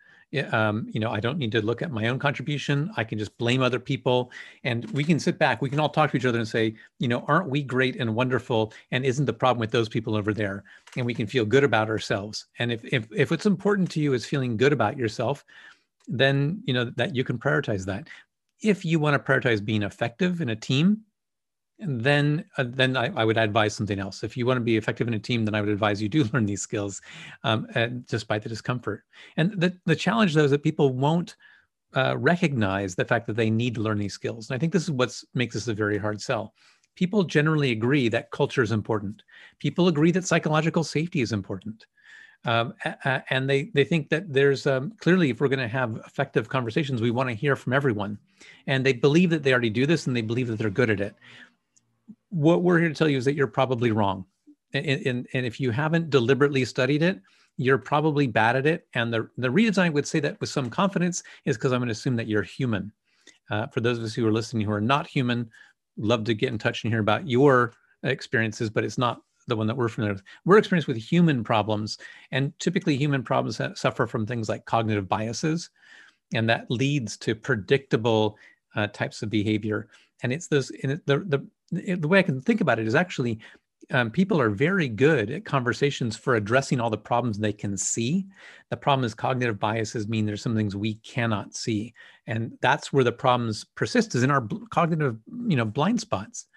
um, 0.51 0.87
you 0.91 0.99
know, 0.99 1.09
I 1.09 1.19
don't 1.19 1.37
need 1.37 1.51
to 1.53 1.61
look 1.61 1.81
at 1.81 1.91
my 1.91 2.07
own 2.07 2.19
contribution. 2.19 2.91
I 2.97 3.03
can 3.03 3.17
just 3.17 3.37
blame 3.37 3.61
other 3.61 3.79
people, 3.79 4.31
and 4.63 4.89
we 4.91 5.03
can 5.03 5.19
sit 5.19 5.39
back. 5.39 5.61
We 5.61 5.69
can 5.69 5.79
all 5.79 5.89
talk 5.89 6.11
to 6.11 6.17
each 6.17 6.25
other 6.25 6.39
and 6.39 6.47
say, 6.47 6.75
you 6.99 7.07
know, 7.07 7.23
aren't 7.27 7.49
we 7.49 7.63
great 7.63 7.95
and 7.95 8.13
wonderful? 8.13 8.73
And 8.91 9.05
isn't 9.05 9.25
the 9.25 9.33
problem 9.33 9.59
with 9.59 9.71
those 9.71 9.89
people 9.89 10.15
over 10.15 10.33
there? 10.33 10.63
And 10.97 11.05
we 11.05 11.13
can 11.13 11.27
feel 11.27 11.45
good 11.45 11.63
about 11.63 11.89
ourselves. 11.89 12.47
And 12.59 12.71
if 12.71 12.83
if 12.85 13.07
if 13.15 13.31
what's 13.31 13.45
important 13.45 13.89
to 13.91 14.01
you 14.01 14.13
is 14.13 14.25
feeling 14.25 14.57
good 14.57 14.73
about 14.73 14.97
yourself, 14.97 15.45
then 16.07 16.61
you 16.65 16.73
know 16.73 16.85
that 16.95 17.15
you 17.15 17.23
can 17.23 17.37
prioritize 17.37 17.85
that. 17.85 18.07
If 18.61 18.83
you 18.83 18.99
want 18.99 19.13
to 19.13 19.31
prioritize 19.31 19.63
being 19.63 19.83
effective 19.83 20.41
in 20.41 20.49
a 20.49 20.55
team, 20.55 21.03
then 21.79 22.43
uh, 22.57 22.65
then 22.67 22.97
I, 22.97 23.11
I, 23.15 23.23
would 23.23 23.37
advise 23.37 23.75
something 23.75 23.99
else. 23.99 24.23
If 24.23 24.35
you 24.35 24.45
want 24.45 24.57
to 24.57 24.63
be 24.63 24.77
effective 24.77 25.07
in 25.07 25.13
a 25.13 25.19
team, 25.19 25.45
then 25.45 25.53
I 25.53 25.61
would 25.61 25.69
advise 25.69 26.01
you 26.01 26.09
do 26.09 26.23
learn 26.33 26.45
these 26.45 26.61
skills, 26.61 27.01
um, 27.43 27.67
despite 28.07 28.43
the 28.43 28.49
discomfort. 28.49 29.03
And 29.37 29.51
the 29.59 29.77
the 29.85 29.95
challenge 29.95 30.33
though 30.33 30.45
is 30.45 30.51
that 30.51 30.63
people 30.63 30.93
won't 30.93 31.35
uh, 31.95 32.17
recognize 32.17 32.95
the 32.95 33.05
fact 33.05 33.27
that 33.27 33.35
they 33.35 33.49
need 33.49 33.75
to 33.75 33.81
learn 33.81 33.97
these 33.97 34.13
skills. 34.13 34.49
And 34.49 34.55
I 34.55 34.59
think 34.59 34.73
this 34.73 34.83
is 34.83 34.91
what 34.91 35.21
makes 35.33 35.53
this 35.53 35.67
a 35.67 35.73
very 35.73 35.97
hard 35.97 36.21
sell. 36.21 36.53
People 36.95 37.23
generally 37.23 37.71
agree 37.71 38.09
that 38.09 38.31
culture 38.31 38.63
is 38.63 38.71
important. 38.71 39.21
People 39.59 39.87
agree 39.87 40.11
that 40.11 40.25
psychological 40.25 40.83
safety 40.83 41.21
is 41.21 41.31
important. 41.31 41.85
Um, 42.45 42.73
and 43.29 43.49
they 43.49 43.71
they 43.73 43.83
think 43.83 44.09
that 44.09 44.31
there's 44.31 44.67
um, 44.67 44.93
clearly 44.99 45.29
if 45.29 45.41
we're 45.41 45.47
going 45.47 45.59
to 45.59 45.67
have 45.67 45.99
effective 46.05 46.47
conversations, 46.47 47.01
we 47.01 47.11
want 47.11 47.29
to 47.29 47.35
hear 47.35 47.55
from 47.55 47.73
everyone, 47.73 48.17
and 48.67 48.85
they 48.85 48.93
believe 48.93 49.31
that 49.31 49.43
they 49.43 49.51
already 49.51 49.69
do 49.69 49.85
this, 49.85 50.07
and 50.07 50.15
they 50.15 50.21
believe 50.21 50.47
that 50.47 50.57
they're 50.57 50.69
good 50.69 50.89
at 50.89 51.01
it. 51.01 51.15
What 52.37 52.61
we're 52.61 52.77
here 52.77 52.89
to 52.89 52.93
tell 52.93 53.09
you 53.09 53.17
is 53.17 53.25
that 53.25 53.33
you're 53.33 53.47
probably 53.47 53.91
wrong, 53.91 54.23
and, 54.71 54.85
and, 54.85 55.27
and 55.33 55.43
if 55.43 55.59
you 55.59 55.71
haven't 55.71 56.11
deliberately 56.11 56.65
studied 56.65 57.01
it, 57.01 57.19
you're 57.57 57.79
probably 57.79 58.27
bad 58.27 58.55
at 58.55 58.67
it. 58.67 58.87
And 58.93 59.11
the 59.11 59.27
the 59.37 59.81
I 59.81 59.89
would 59.89 60.05
say 60.05 60.19
that 60.19 60.39
with 60.39 60.49
some 60.49 60.69
confidence 60.69 61.23
is 61.45 61.57
because 61.57 61.71
I'm 61.71 61.79
going 61.79 61.87
to 61.87 61.93
assume 61.93 62.15
that 62.17 62.27
you're 62.27 62.43
human. 62.43 62.91
Uh, 63.49 63.65
for 63.73 63.81
those 63.81 63.97
of 63.97 64.03
us 64.03 64.13
who 64.13 64.27
are 64.27 64.31
listening 64.31 64.67
who 64.67 64.71
are 64.71 64.79
not 64.79 65.07
human, 65.07 65.49
love 65.97 66.25
to 66.25 66.35
get 66.35 66.51
in 66.51 66.59
touch 66.59 66.83
and 66.83 66.93
hear 66.93 67.01
about 67.01 67.27
your 67.27 67.73
experiences, 68.03 68.69
but 68.69 68.83
it's 68.83 68.99
not 68.99 69.21
the 69.47 69.55
one 69.55 69.65
that 69.65 69.75
we're 69.75 69.89
familiar 69.89 70.13
with. 70.13 70.23
We're 70.45 70.59
experienced 70.59 70.87
with 70.87 70.97
human 70.97 71.43
problems, 71.43 71.97
and 72.29 72.53
typically 72.59 72.97
human 72.97 73.23
problems 73.23 73.59
suffer 73.73 74.05
from 74.05 74.27
things 74.27 74.47
like 74.47 74.65
cognitive 74.65 75.09
biases, 75.09 75.71
and 76.35 76.47
that 76.49 76.69
leads 76.69 77.17
to 77.17 77.33
predictable 77.33 78.37
uh, 78.75 78.87
types 78.87 79.23
of 79.23 79.31
behavior. 79.31 79.87
And 80.21 80.31
it's 80.31 80.47
those. 80.47 80.71
And 80.83 80.91
it, 80.91 81.07
the 81.07 81.19
the 81.19 81.47
the 81.71 82.07
way 82.07 82.19
I 82.19 82.23
can 82.23 82.41
think 82.41 82.61
about 82.61 82.79
it 82.79 82.87
is 82.87 82.95
actually. 82.95 83.39
Um, 83.91 84.11
people 84.11 84.41
are 84.41 84.49
very 84.49 84.89
good 84.89 85.31
at 85.31 85.45
conversations 85.45 86.17
for 86.17 86.35
addressing 86.35 86.81
all 86.81 86.89
the 86.89 86.97
problems 86.97 87.37
they 87.37 87.53
can 87.53 87.77
see. 87.77 88.25
The 88.69 88.75
problem 88.75 89.05
is 89.05 89.13
cognitive 89.13 89.59
biases 89.59 90.09
mean 90.09 90.25
there's 90.25 90.41
some 90.41 90.57
things 90.57 90.75
we 90.75 90.95
cannot 90.95 91.55
see, 91.55 91.93
and 92.25 92.57
that's 92.59 92.91
where 92.91 93.05
the 93.05 93.13
problems 93.13 93.63
persist 93.63 94.13
is 94.13 94.23
in 94.23 94.31
our 94.31 94.45
cognitive, 94.71 95.17
you 95.47 95.55
know, 95.55 95.63
blind 95.63 96.01
spots 96.01 96.47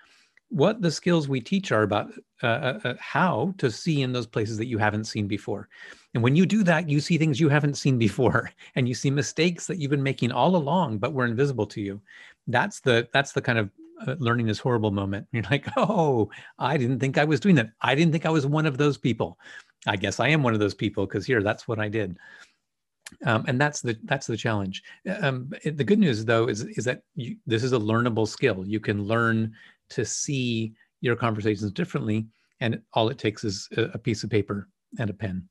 what 0.51 0.83
the 0.83 0.91
skills 0.91 1.29
we 1.29 1.41
teach 1.41 1.73
are 1.73 1.83
about 1.83 2.11
uh, 2.43 2.47
uh, 2.47 2.81
uh, 2.85 2.95
how 2.99 3.55
to 3.59 3.71
see 3.71 4.03
in 4.03 4.13
those 4.13 4.27
places 4.27 4.59
that 4.59 4.67
you 4.67 4.79
haven't 4.79 5.05
seen 5.05 5.27
before. 5.27 5.69
And 6.13 6.23
when 6.23 6.35
you 6.35 6.45
do 6.45 6.65
that, 6.65 6.89
you 6.89 7.01
see 7.01 7.19
things 7.19 7.39
you 7.39 7.49
haven't 7.49 7.77
seen 7.77 7.99
before, 7.99 8.51
and 8.75 8.89
you 8.89 8.95
see 8.95 9.11
mistakes 9.11 9.67
that 9.69 9.79
you've 9.79 9.91
been 9.91 10.03
making 10.03 10.33
all 10.33 10.57
along, 10.57 10.99
but 10.99 11.13
were 11.13 11.25
invisible 11.25 11.67
to 11.67 11.81
you. 11.81 12.01
That's 12.49 12.81
the 12.81 13.09
that's 13.13 13.33
the 13.33 13.41
kind 13.41 13.59
of 13.59 13.71
learning 14.19 14.49
is 14.49 14.59
horrible 14.59 14.91
moment. 14.91 15.27
You're 15.33 15.45
like, 15.51 15.67
oh, 15.77 16.31
I 16.59 16.77
didn't 16.77 17.01
think 17.01 17.19
I 17.19 17.25
was 17.25 17.41
doing 17.41 17.55
that. 17.57 17.71
I 17.81 17.95
didn't 17.95 18.13
think 18.13 18.27
I 18.27 18.31
was 18.31 18.47
one 18.47 18.67
of 18.67 18.79
those 18.79 18.99
people. 18.99 19.39
I 19.87 19.97
guess 19.97 20.21
I 20.21 20.29
am 20.29 20.43
one 20.43 20.55
of 20.55 20.61
those 20.61 20.75
people 20.75 21.07
because 21.07 21.27
here, 21.27 21.43
that's 21.43 21.67
what 21.67 21.79
I 21.79 21.89
did. 21.89 22.19
Um, 23.25 23.45
and 23.49 23.61
that's 23.61 23.81
the 23.81 23.99
that's 24.05 24.29
the 24.29 24.37
challenge. 24.37 24.85
Um, 25.21 25.51
the 25.65 25.83
good 25.83 25.99
news, 25.99 26.25
though, 26.25 26.47
is 26.47 26.63
is 26.63 26.85
that 26.85 27.03
you, 27.17 27.37
this 27.45 27.65
is 27.65 27.73
a 27.73 27.79
learnable 27.79 28.29
skill. 28.29 28.65
You 28.65 28.79
can 28.79 29.03
learn 29.03 29.53
to 29.91 30.05
see 30.05 30.75
your 31.01 31.17
conversations 31.17 31.71
differently. 31.73 32.27
And 32.61 32.83
all 32.93 33.09
it 33.09 33.19
takes 33.19 33.45
is 33.45 33.69
a, 33.77 33.99
piece 33.99 34.23
of 34.23 34.31
paper 34.31 34.69
and 34.99 35.09
a 35.09 35.15
pen. 35.15 35.49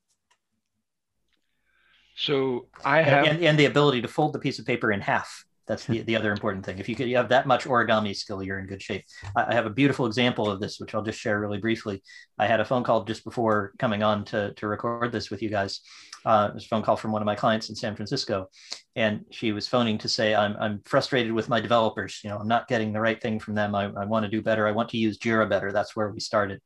So 2.16 2.68
I 2.84 3.02
have 3.02 3.26
and, 3.26 3.44
and, 3.44 3.58
the 3.58 3.66
ability 3.66 4.02
to 4.02 4.08
fold 4.08 4.34
the 4.34 4.40
piece 4.40 4.60
of 4.60 4.66
paper 4.66 4.92
in 4.92 5.02
half. 5.02 5.46
That's 5.70 5.86
the, 5.86 6.02
the 6.02 6.18
other 6.18 6.32
important 6.34 6.66
thing. 6.66 6.80
If 6.80 6.90
you 6.90 6.96
could 6.96 7.08
you 7.08 7.16
have 7.16 7.30
that 7.30 7.48
much 7.48 7.64
origami 7.64 8.14
skill, 8.14 8.44
you're 8.44 8.60
in 8.60 8.66
good 8.66 8.82
shape. 8.82 9.06
I, 9.38 9.46
I 9.50 9.54
have 9.54 9.66
a 9.66 9.70
beautiful 9.70 10.08
example 10.08 10.50
of 10.52 10.60
this, 10.60 10.80
which 10.80 10.94
I'll 10.94 11.04
just 11.04 11.20
share 11.20 11.40
really 11.40 11.60
briefly. 11.60 12.04
I 12.38 12.48
had 12.48 12.60
a 12.60 12.66
phone 12.66 12.84
call 12.84 13.06
just 13.06 13.24
before 13.24 13.72
coming 13.80 14.04
on 14.04 14.26
to, 14.26 14.54
to 14.56 14.68
record 14.68 15.14
this 15.14 15.30
with 15.30 15.42
you 15.42 15.50
guys. 15.50 15.80
Uh, 16.26 16.50
it 16.52 16.56
was 16.56 16.66
a 16.66 16.68
phone 16.68 16.82
call 16.82 16.98
from 16.98 17.14
one 17.14 17.22
of 17.22 17.26
my 17.26 17.36
clients 17.36 17.70
in 17.70 17.76
San 17.76 17.96
Francisco, 17.96 18.50
and 18.98 19.24
she 19.32 19.54
was 19.54 19.70
phoning 19.70 19.98
to 20.00 20.10
say, 20.10 20.36
"I'm 20.36 20.58
I'm 20.60 20.82
frustrated 20.84 21.32
with 21.32 21.48
my 21.48 21.62
developers. 21.62 22.20
You 22.26 22.30
know, 22.30 22.38
I'm 22.38 22.48
not 22.48 22.68
getting 22.68 22.92
the 22.92 23.00
right 23.00 23.22
thing 23.22 23.40
from 23.40 23.56
them. 23.56 23.74
I, 23.74 23.86
I 23.86 24.04
want 24.04 24.26
to 24.26 24.30
do 24.30 24.42
better. 24.42 24.68
I 24.68 24.72
want 24.72 24.90
to 24.90 24.98
use 24.98 25.18
Jira 25.18 25.50
better. 25.50 25.72
That's 25.72 25.96
where 25.96 26.10
we 26.10 26.20
started." 26.20 26.60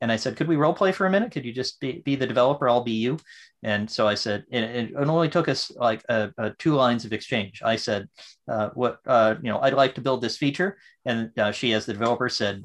And 0.00 0.10
I 0.10 0.16
said, 0.16 0.36
"Could 0.36 0.48
we 0.48 0.56
role 0.56 0.72
play 0.72 0.92
for 0.92 1.06
a 1.06 1.10
minute? 1.10 1.32
Could 1.32 1.44
you 1.44 1.52
just 1.52 1.78
be, 1.80 2.00
be 2.00 2.16
the 2.16 2.26
developer? 2.26 2.68
I'll 2.68 2.82
be 2.82 2.92
you." 2.92 3.18
And 3.62 3.90
so 3.90 4.08
I 4.08 4.14
said, 4.14 4.44
and 4.50 4.64
it, 4.64 4.94
only 4.96 5.28
took 5.28 5.48
us 5.48 5.70
like 5.76 6.02
a, 6.08 6.32
a 6.38 6.50
two 6.50 6.74
lines 6.74 7.04
of 7.04 7.12
exchange. 7.12 7.60
I 7.62 7.76
said, 7.76 8.08
uh, 8.48 8.70
"What 8.74 9.00
uh, 9.06 9.34
you 9.42 9.50
know, 9.50 9.60
I'd 9.60 9.74
like 9.74 9.96
to 9.96 10.00
build 10.00 10.22
this 10.22 10.36
feature," 10.36 10.78
and 11.04 11.38
uh, 11.38 11.52
she, 11.52 11.72
as 11.74 11.86
the 11.86 11.92
developer, 11.92 12.28
said, 12.28 12.64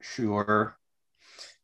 "Sure." 0.00 0.76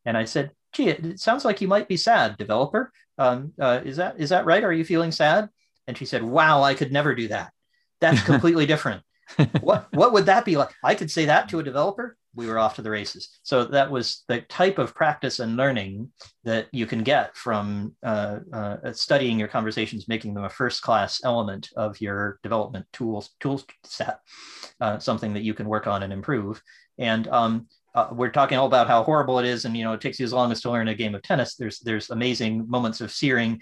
And 0.05 0.17
I 0.17 0.27
said, 0.27 0.51
"Gee, 0.73 0.89
it, 0.89 1.05
it 1.05 1.21
sounds 1.21 1.45
like 1.45 1.61
you 1.61 1.69
might 1.69 1.89
be 1.89 1.97
sad, 1.97 2.37
developer 2.37 2.93
um, 3.21 3.53
uh, 3.61 3.83
is 3.85 3.99
that 3.99 4.19
is 4.19 4.31
that 4.31 4.47
right? 4.47 4.65
Are 4.65 4.73
you 4.73 4.85
feeling 4.85 5.13
sad? 5.13 5.51
And 5.87 5.97
she 5.97 6.07
said, 6.07 6.23
wow, 6.23 6.63
I 6.63 6.75
could 6.75 6.91
never 6.91 7.15
do 7.15 7.29
that. 7.29 7.53
That's 8.01 8.23
completely 8.25 8.65
different. 8.65 9.03
what 9.61 9.89
what 9.93 10.13
would 10.13 10.27
that 10.27 10.47
be 10.47 10.57
like? 10.57 10.71
I 10.83 10.95
could 10.95 11.11
say 11.11 11.27
that 11.27 11.51
to 11.51 11.59
a 11.59 11.63
developer. 11.63 12.17
We 12.35 12.47
were 12.47 12.59
off 12.59 12.77
to 12.77 12.83
the 12.83 12.91
races. 12.91 13.29
So 13.43 13.65
that 13.65 13.91
was 13.91 14.25
the 14.29 14.43
type 14.43 14.79
of 14.79 14.95
practice 14.95 15.41
and 15.41 15.57
learning 15.57 16.11
that 16.45 16.69
you 16.73 16.87
can 16.87 17.03
get 17.03 17.37
from 17.37 17.95
uh, 18.05 18.39
uh, 18.53 18.93
studying 18.93 19.39
your 19.39 19.49
conversations, 19.49 20.09
making 20.09 20.35
them 20.35 20.45
a 20.45 20.51
first 20.51 20.83
class 20.83 21.21
element 21.25 21.71
of 21.77 22.01
your 22.01 22.39
development 22.43 22.87
tools 22.93 23.31
tool 23.41 23.63
set, 23.85 24.21
uh, 24.81 24.99
something 24.99 25.35
that 25.35 25.43
you 25.43 25.55
can 25.55 25.69
work 25.69 25.87
on 25.87 26.03
and 26.03 26.13
improve. 26.13 26.63
And 26.99 27.27
um, 27.29 27.67
uh, 27.95 28.09
we're 28.13 28.31
talking 28.31 28.59
all 28.59 28.67
about 28.67 28.87
how 28.87 29.03
horrible 29.03 29.39
it 29.39 29.47
is, 29.47 29.65
and 29.65 29.77
you 29.77 29.85
know 29.85 29.93
it 29.93 30.01
takes 30.01 30.21
you 30.21 30.25
as 30.25 30.33
long 30.33 30.53
as 30.53 30.61
to 30.61 30.71
learn 30.71 30.89
a 30.89 30.95
game 30.95 31.15
of 31.15 31.23
tennis. 31.23 31.57
There's 31.57 31.81
there's 31.81 32.11
amazing 32.11 32.69
moments 32.69 33.01
of 33.01 33.11
searing, 33.11 33.61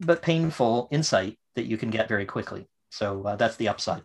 but 0.00 0.22
painful 0.22 0.88
insight 0.90 1.38
that 1.54 1.66
you 1.66 1.76
can 1.76 1.90
get 1.90 2.08
very 2.08 2.26
quickly. 2.26 2.68
So 2.90 3.22
uh, 3.24 3.36
that's 3.36 3.56
the 3.56 3.68
upside. 3.68 4.02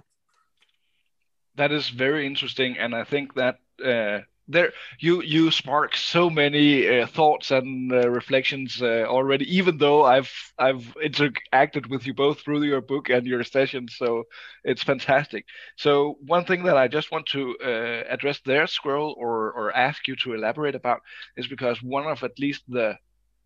That 1.56 1.72
is 1.72 1.90
very 1.90 2.26
interesting, 2.26 2.78
and 2.78 2.96
I 2.96 3.04
think 3.04 3.34
that 3.36 3.58
uh, 3.84 4.20
there 4.48 4.72
you 5.00 5.22
you 5.22 5.52
spark 5.52 5.96
so 5.96 6.30
many 6.30 6.88
uh, 6.88 7.08
thoughts 7.08 7.52
and 7.52 7.92
uh, 7.92 8.10
reflections 8.10 8.82
uh, 8.82 9.06
already 9.08 9.46
even 9.58 9.78
though 9.78 10.04
i've 10.04 10.32
i've 10.60 10.94
interacted 11.02 11.88
with 11.90 12.06
you 12.06 12.14
both 12.14 12.42
through 12.42 12.62
your 12.64 12.82
book 12.82 13.10
and 13.10 13.26
your 13.26 13.44
session, 13.44 13.88
so 13.88 14.24
it's 14.64 14.84
fantastic. 14.84 15.46
So 15.78 16.18
one 16.26 16.46
thing 16.46 16.64
that 16.64 16.78
i 16.78 16.88
just 16.88 17.12
want 17.12 17.26
to 17.28 17.56
uh, 17.64 18.04
address 18.16 18.40
there 18.46 18.68
squirrel 18.68 19.16
or 19.18 19.52
or 19.54 19.76
ask 19.76 20.08
you 20.08 20.16
to 20.18 20.34
elaborate 20.34 20.76
about 20.76 21.02
is 21.38 21.48
because 21.48 21.82
one 21.82 22.06
of 22.08 22.24
at 22.24 22.38
least 22.40 22.64
the 22.68 22.98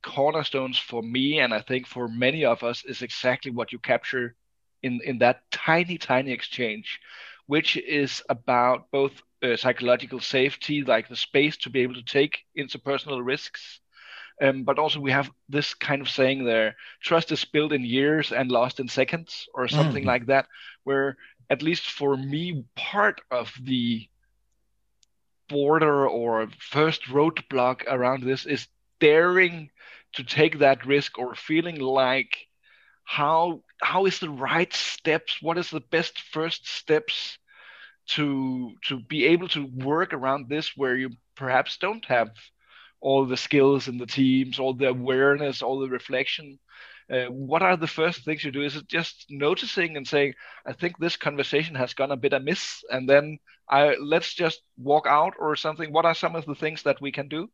cornerstones 0.03 0.77
for 0.77 1.01
me 1.01 1.39
and 1.39 1.53
i 1.53 1.61
think 1.61 1.85
for 1.87 2.07
many 2.07 2.45
of 2.45 2.63
us 2.63 2.83
is 2.85 3.01
exactly 3.01 3.51
what 3.51 3.71
you 3.71 3.79
capture 3.79 4.35
in 4.81 4.99
in 5.03 5.17
that 5.19 5.41
tiny 5.51 5.97
tiny 5.97 6.31
exchange 6.31 6.99
which 7.47 7.77
is 7.77 8.21
about 8.29 8.91
both 8.91 9.11
uh, 9.43 9.55
psychological 9.55 10.19
safety, 10.19 10.83
like 10.83 11.07
the 11.07 11.15
space 11.15 11.57
to 11.57 11.69
be 11.69 11.81
able 11.81 11.95
to 11.95 12.03
take 12.03 12.39
interpersonal 12.57 13.25
risks. 13.25 13.79
Um, 14.39 14.63
but 14.63 14.77
also 14.77 14.99
we 14.99 15.11
have 15.11 15.31
this 15.49 15.73
kind 15.73 16.01
of 16.01 16.09
saying 16.09 16.45
there: 16.45 16.75
trust 17.01 17.31
is 17.31 17.43
built 17.43 17.73
in 17.73 17.83
years 17.83 18.31
and 18.31 18.51
lost 18.51 18.79
in 18.79 18.87
seconds, 18.87 19.47
or 19.53 19.67
something 19.67 20.03
mm. 20.03 20.07
like 20.07 20.27
that. 20.27 20.47
Where 20.83 21.17
at 21.49 21.63
least 21.63 21.89
for 21.89 22.15
me, 22.15 22.65
part 22.75 23.21
of 23.31 23.51
the 23.63 24.07
border 25.49 26.07
or 26.07 26.49
first 26.59 27.03
roadblock 27.05 27.83
around 27.87 28.23
this 28.23 28.45
is 28.45 28.67
daring 28.99 29.69
to 30.13 30.23
take 30.23 30.59
that 30.59 30.85
risk 30.85 31.17
or 31.17 31.35
feeling 31.35 31.79
like 31.79 32.47
how 33.05 33.61
how 33.81 34.05
is 34.05 34.19
the 34.19 34.29
right 34.29 34.73
steps 34.73 35.41
what 35.41 35.57
is 35.57 35.69
the 35.69 35.81
best 35.91 36.19
first 36.19 36.67
steps 36.67 37.37
to 38.07 38.73
to 38.85 38.99
be 38.99 39.25
able 39.25 39.47
to 39.49 39.65
work 39.65 40.13
around 40.13 40.49
this 40.49 40.73
where 40.77 40.95
you 40.95 41.11
perhaps 41.35 41.77
don't 41.77 42.05
have 42.05 42.29
all 43.01 43.25
the 43.25 43.37
skills 43.37 43.87
in 43.87 43.97
the 43.97 44.05
teams, 44.07 44.59
all 44.59 44.73
the 44.73 44.87
awareness, 44.89 45.61
all 45.61 45.79
the 45.79 45.89
reflection. 45.89 46.59
Uh, 47.11 47.25
what 47.25 47.61
are 47.61 47.77
the 47.77 47.87
first 47.87 48.23
things 48.25 48.43
you 48.43 48.51
do? 48.51 48.63
Is 48.63 48.75
it 48.75 48.87
just 48.87 49.25
noticing 49.29 49.95
and 49.97 50.07
saying, 50.07 50.33
"I 50.65 50.73
think 50.73 50.97
this 50.97 51.15
conversation 51.17 51.75
has 51.75 51.93
gone 51.93 52.11
a 52.11 52.17
bit 52.17 52.33
amiss," 52.33 52.83
and 52.89 53.07
then 53.09 53.39
I 53.69 53.95
let's 53.95 54.33
just 54.33 54.61
walk 54.77 55.05
out 55.07 55.33
or 55.39 55.55
something? 55.55 55.91
What 55.93 56.05
are 56.05 56.15
some 56.15 56.35
of 56.35 56.45
the 56.45 56.55
things 56.55 56.83
that 56.83 57.01
we 57.01 57.11
can 57.11 57.27
do? 57.29 57.49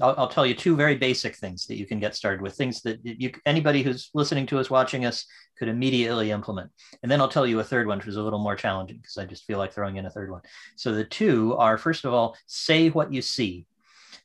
I'll, 0.00 0.14
I'll, 0.18 0.28
tell 0.28 0.46
you 0.46 0.54
two 0.54 0.76
very 0.76 0.94
basic 0.96 1.36
things 1.36 1.66
that 1.66 1.76
you 1.76 1.86
can 1.86 1.98
get 1.98 2.14
started 2.14 2.42
with, 2.42 2.54
things 2.54 2.82
that 2.82 3.00
you 3.02 3.32
anybody 3.46 3.82
who's 3.82 4.10
listening 4.14 4.46
to 4.46 4.58
us, 4.58 4.68
watching 4.68 5.06
us, 5.06 5.24
could 5.58 5.68
immediately 5.68 6.30
implement. 6.30 6.70
And 7.02 7.10
then 7.10 7.20
I'll 7.20 7.28
tell 7.28 7.46
you 7.46 7.60
a 7.60 7.64
third 7.64 7.86
one, 7.86 7.98
which 7.98 8.06
is 8.06 8.16
a 8.16 8.22
little 8.22 8.38
more 8.38 8.56
challenging 8.56 8.98
because 8.98 9.16
I 9.16 9.24
just 9.24 9.44
feel 9.44 9.58
like 9.58 9.72
throwing 9.72 9.96
in 9.96 10.06
a 10.06 10.10
third 10.10 10.30
one. 10.30 10.42
So 10.76 10.92
the 10.92 11.04
two 11.04 11.56
are 11.56 11.78
first 11.78 12.04
of 12.04 12.12
all, 12.12 12.36
say 12.46 12.90
what 12.90 13.12
you 13.12 13.22
see. 13.22 13.64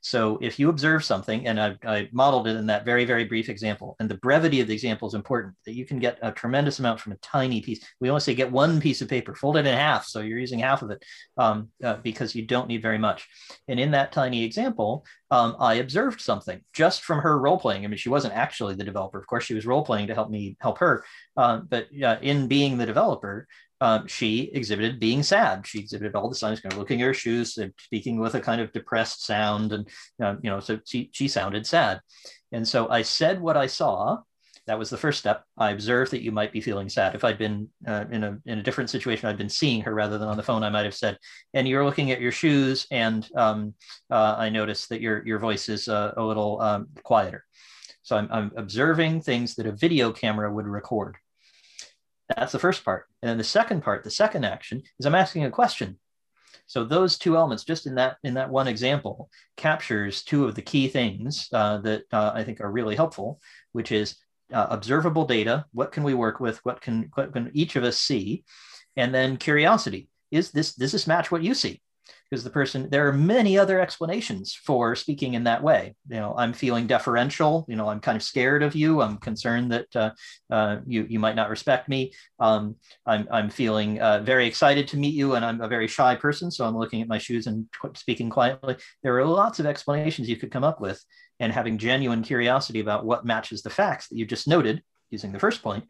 So 0.02 0.40
if 0.42 0.58
you 0.58 0.70
observe 0.70 1.04
something, 1.04 1.46
and 1.48 1.62
I, 1.62 1.76
I, 1.86 2.10
modeled 2.12 2.48
it 2.48 2.56
in 2.56 2.66
that 2.66 2.86
very, 2.86 3.06
very 3.06 3.24
brief 3.24 3.50
example, 3.50 3.96
and 4.00 4.10
the 4.10 4.16
brevity 4.16 4.60
of 4.60 4.68
the 4.68 4.74
example 4.74 5.08
is 5.08 5.14
important, 5.14 5.54
that 5.66 5.76
you 5.76 5.86
can 5.86 6.00
get 6.00 6.18
a 6.24 6.32
tremendous 6.32 6.80
amount 6.80 7.00
from 7.00 7.14
a 7.14 7.18
tiny 7.18 7.62
piece. 7.62 7.86
We 8.00 8.10
only 8.10 8.22
say 8.22 8.34
get 8.34 8.52
one 8.52 8.82
piece 8.82 9.02
of 9.02 9.08
paper, 9.08 9.36
fold 9.36 9.58
it 9.58 9.68
in 9.68 9.74
half. 9.74 10.08
So 10.08 10.22
you're 10.22 10.40
using 10.40 10.60
half 10.60 10.82
of 10.82 10.90
it 10.90 11.04
um, 11.38 11.70
uh, 11.84 11.98
because 11.98 12.34
you 12.34 12.48
don't 12.48 12.68
need 12.68 12.82
very 12.82 12.98
much. 12.98 13.28
And 13.68 13.80
in 13.80 13.92
that 13.92 14.12
tiny 14.12 14.44
example, 14.44 15.06
um, 15.30 15.56
I 15.60 15.76
observed 15.76 16.20
something 16.20 16.62
just 16.74 17.04
from 17.04 17.20
her 17.20 17.40
role 17.40 17.60
playing. 17.60 17.86
I 17.86 17.88
mean, 17.88 17.98
she 17.98 18.10
wasn't 18.10 18.34
actually 18.34 18.74
the 18.74 18.84
developer. 18.84 19.20
Of 19.20 19.28
course, 19.28 19.44
she 19.44 19.54
was 19.54 19.68
role 19.68 19.86
playing 19.86 20.08
to 20.08 20.16
help 20.16 20.32
me 20.32 20.58
help 20.60 20.80
her. 20.80 21.06
Uh, 21.38 21.60
but 21.60 21.88
uh, 22.04 22.18
in 22.22 22.48
being 22.48 22.78
the 22.78 22.88
developer, 22.88 23.48
um, 23.82 24.08
she 24.08 24.52
exhibited 24.54 25.00
being 25.00 25.24
sad. 25.24 25.66
She 25.66 25.80
exhibited 25.80 26.16
all 26.16 26.30
the 26.30 26.36
signs, 26.36 26.62
kind 26.62 26.72
of 26.72 26.80
looking 26.80 27.02
at 27.02 27.08
her 27.08 27.14
shoes, 27.14 27.58
and 27.58 27.74
speaking 27.80 28.20
with 28.20 28.36
a 28.36 28.40
kind 28.40 28.62
of 28.62 28.72
depressed 28.72 29.26
sound, 29.26 29.74
and 29.74 29.90
uh, 30.24 30.36
you 30.42 30.50
know, 30.50 30.60
so 30.60 30.80
she 30.86 31.10
she 31.12 31.28
sounded 31.28 31.66
sad. 31.66 32.00
And 32.52 32.68
so 32.68 32.88
I 32.90 33.02
said 33.02 33.42
what 33.42 33.58
I 33.58 33.66
saw. 33.68 34.20
That 34.68 34.78
was 34.78 34.92
the 34.92 34.98
first 34.98 35.18
step. 35.18 35.44
I 35.58 35.72
observed 35.72 36.12
that 36.12 36.22
you 36.22 36.32
might 36.32 36.54
be 36.54 36.62
feeling 36.62 36.88
sad. 36.88 37.16
If 37.16 37.24
I'd 37.24 37.40
been 37.40 37.68
uh, 37.88 38.06
in 38.12 38.24
a 38.24 38.38
in 38.46 38.60
a 38.60 38.64
different 38.64 38.92
situation, 38.92 39.28
I'd 39.28 39.38
been 39.38 39.50
seeing 39.50 39.82
her 39.82 39.94
rather 39.94 40.20
than 40.20 40.28
on 40.28 40.38
the 40.38 40.44
phone. 40.44 40.64
I 40.64 40.70
might 40.70 40.86
have 40.86 40.96
said, 40.96 41.18
"And 41.56 41.68
you're 41.68 41.84
looking 41.84 42.12
at 42.12 42.22
your 42.22 42.32
shoes, 42.32 42.86
and 42.92 43.28
um, 43.36 43.74
uh, 44.12 44.36
I 44.38 44.50
noticed 44.50 44.90
that 44.90 45.02
your 45.02 45.26
your 45.26 45.40
voice 45.40 45.68
is 45.70 45.88
uh, 45.88 46.14
a 46.16 46.24
little 46.24 46.62
um, 46.62 46.88
quieter." 47.04 47.44
So 48.04 48.16
I'm, 48.16 48.30
I'm 48.32 48.52
observing 48.58 49.22
things 49.22 49.56
that 49.56 49.66
a 49.66 49.72
video 49.72 50.12
camera 50.12 50.52
would 50.54 50.68
record. 50.68 51.18
That's 52.38 52.52
the 52.52 52.60
first 52.60 52.84
part. 52.84 53.06
And 53.22 53.30
then 53.30 53.38
the 53.38 53.44
second 53.44 53.82
part, 53.82 54.04
the 54.04 54.12
second 54.12 54.46
action, 54.46 54.82
is 55.00 55.06
I'm 55.06 55.16
asking 55.16 55.46
a 55.46 55.52
question. 55.52 56.00
So 56.66 56.86
those 56.86 57.18
two 57.18 57.36
elements, 57.36 57.66
just 57.66 57.86
in 57.86 57.96
that 57.96 58.18
in 58.24 58.34
that 58.36 58.50
one 58.50 58.68
example, 58.68 59.30
captures 59.58 60.24
two 60.24 60.46
of 60.46 60.56
the 60.56 60.62
key 60.62 60.88
things 60.88 61.50
uh, 61.52 61.80
that 61.80 62.04
uh, 62.12 62.32
I 62.34 62.44
think 62.44 62.62
are 62.62 62.72
really 62.72 62.96
helpful, 62.96 63.40
which 63.74 63.92
is 63.92 64.16
uh, 64.54 64.68
observable 64.70 65.26
data. 65.26 65.66
What 65.74 65.92
can 65.92 66.04
we 66.04 66.14
work 66.14 66.40
with? 66.40 66.64
What 66.64 66.82
can 66.82 67.10
what 67.16 67.34
can 67.34 67.52
each 67.54 67.76
of 67.76 67.84
us 67.84 67.98
see? 67.98 68.44
And 68.96 69.14
then 69.14 69.38
curiosity. 69.38 70.10
Is 70.32 70.52
this 70.52 70.74
does 70.76 70.92
this 70.92 71.08
match 71.08 71.32
what 71.32 71.44
you 71.44 71.54
see? 71.54 71.82
Because 72.32 72.44
the 72.46 72.50
person 72.50 72.90
there 72.90 73.08
are 73.08 73.14
many 73.14 73.58
other 73.58 73.82
explanations 73.82 74.54
for 74.54 74.96
speaking 74.96 75.34
in 75.34 75.44
that 75.44 75.62
way. 75.62 75.94
You 76.10 76.16
know 76.16 76.34
i'm 76.38 76.54
feeling 76.54 76.88
deferential 76.88 77.66
you 77.68 77.76
know 77.76 77.90
i'm 77.90 78.00
kind 78.00 78.16
of 78.16 78.24
scared 78.24 78.64
of 78.64 78.74
you 78.74 79.02
i'm 79.02 79.18
concerned 79.18 79.72
that 79.74 79.96
uh, 79.96 80.12
uh, 80.50 80.78
you 80.88 81.06
you 81.10 81.20
might 81.20 81.36
not 81.36 81.50
respect 81.50 81.90
me. 81.90 82.14
Um, 82.40 82.76
i'm 83.06 83.28
i'm 83.32 83.50
feeling 83.50 84.00
uh, 84.00 84.20
very 84.22 84.48
excited 84.48 84.88
to 84.90 84.98
meet 84.98 85.14
you 85.14 85.36
and 85.36 85.44
i'm 85.44 85.62
a 85.62 85.68
very 85.68 85.88
shy 85.88 86.16
person 86.16 86.50
so 86.50 86.66
i'm 86.66 86.78
looking 86.78 87.02
at 87.02 87.10
my 87.10 87.18
shoes 87.18 87.48
and 87.48 87.68
speaking 87.96 88.30
quietly. 88.30 88.78
There 89.04 89.18
are 89.18 89.26
lots 89.26 89.60
of 89.60 89.66
explanations 89.66 90.30
you 90.30 90.38
could 90.38 90.52
come 90.52 90.64
up 90.64 90.80
with 90.80 91.04
and 91.40 91.52
having 91.52 91.78
genuine 91.78 92.24
curiosity 92.24 92.80
about 92.80 93.06
what 93.06 93.26
matches 93.26 93.62
the 93.62 93.70
facts 93.70 94.08
that 94.08 94.18
you 94.18 94.26
just 94.26 94.48
noted 94.48 94.82
using 95.10 95.34
the 95.34 95.40
first 95.40 95.62
point 95.62 95.84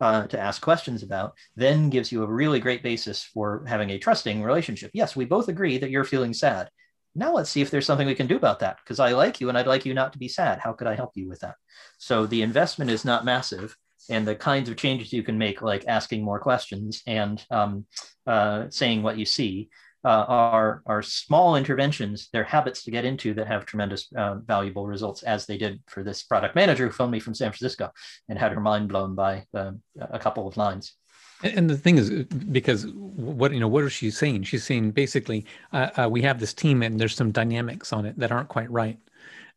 uh, 0.00 0.26
to 0.26 0.38
ask 0.38 0.62
questions 0.62 1.02
about, 1.02 1.34
then 1.56 1.90
gives 1.90 2.10
you 2.10 2.22
a 2.22 2.32
really 2.32 2.60
great 2.60 2.82
basis 2.82 3.22
for 3.22 3.64
having 3.66 3.90
a 3.90 3.98
trusting 3.98 4.42
relationship. 4.42 4.90
Yes, 4.94 5.14
we 5.14 5.24
both 5.24 5.48
agree 5.48 5.78
that 5.78 5.90
you're 5.90 6.04
feeling 6.04 6.32
sad. 6.32 6.70
Now 7.14 7.32
let's 7.34 7.50
see 7.50 7.60
if 7.60 7.70
there's 7.70 7.86
something 7.86 8.06
we 8.06 8.14
can 8.14 8.28
do 8.28 8.36
about 8.36 8.60
that 8.60 8.78
because 8.82 9.00
I 9.00 9.12
like 9.12 9.40
you 9.40 9.48
and 9.48 9.58
I'd 9.58 9.66
like 9.66 9.84
you 9.84 9.94
not 9.94 10.12
to 10.12 10.18
be 10.18 10.28
sad. 10.28 10.60
How 10.60 10.72
could 10.72 10.86
I 10.86 10.94
help 10.94 11.10
you 11.16 11.28
with 11.28 11.40
that? 11.40 11.56
So 11.98 12.26
the 12.26 12.42
investment 12.42 12.90
is 12.90 13.04
not 13.04 13.24
massive, 13.24 13.76
and 14.08 14.26
the 14.26 14.34
kinds 14.34 14.68
of 14.68 14.76
changes 14.76 15.12
you 15.12 15.22
can 15.22 15.38
make, 15.38 15.62
like 15.62 15.84
asking 15.86 16.24
more 16.24 16.40
questions 16.40 17.02
and 17.06 17.44
um, 17.50 17.86
uh, 18.26 18.66
saying 18.70 19.02
what 19.02 19.18
you 19.18 19.24
see, 19.24 19.68
uh, 20.04 20.24
are 20.28 20.82
are 20.86 21.02
small 21.02 21.56
interventions. 21.56 22.28
They're 22.32 22.44
habits 22.44 22.84
to 22.84 22.90
get 22.90 23.04
into 23.04 23.34
that 23.34 23.46
have 23.46 23.66
tremendous 23.66 24.08
uh, 24.16 24.36
valuable 24.36 24.86
results, 24.86 25.22
as 25.22 25.46
they 25.46 25.58
did 25.58 25.80
for 25.86 26.02
this 26.02 26.22
product 26.22 26.54
manager 26.54 26.86
who 26.86 26.92
phoned 26.92 27.12
me 27.12 27.20
from 27.20 27.34
San 27.34 27.50
Francisco 27.50 27.92
and 28.28 28.38
had 28.38 28.52
her 28.52 28.60
mind 28.60 28.88
blown 28.88 29.14
by 29.14 29.44
uh, 29.54 29.72
a 30.00 30.18
couple 30.18 30.48
of 30.48 30.56
lines. 30.56 30.94
And 31.42 31.70
the 31.70 31.76
thing 31.76 31.96
is, 31.96 32.10
because 32.10 32.86
what 32.86 33.52
you 33.52 33.60
know, 33.60 33.68
what 33.68 33.84
is 33.84 33.92
she 33.92 34.10
saying? 34.10 34.42
She's 34.44 34.64
saying 34.64 34.90
basically, 34.90 35.46
uh, 35.72 35.90
uh, 35.96 36.08
we 36.08 36.22
have 36.22 36.38
this 36.38 36.52
team, 36.52 36.82
and 36.82 37.00
there's 37.00 37.14
some 37.14 37.32
dynamics 37.32 37.92
on 37.92 38.04
it 38.04 38.18
that 38.18 38.30
aren't 38.30 38.48
quite 38.48 38.70
right 38.70 38.98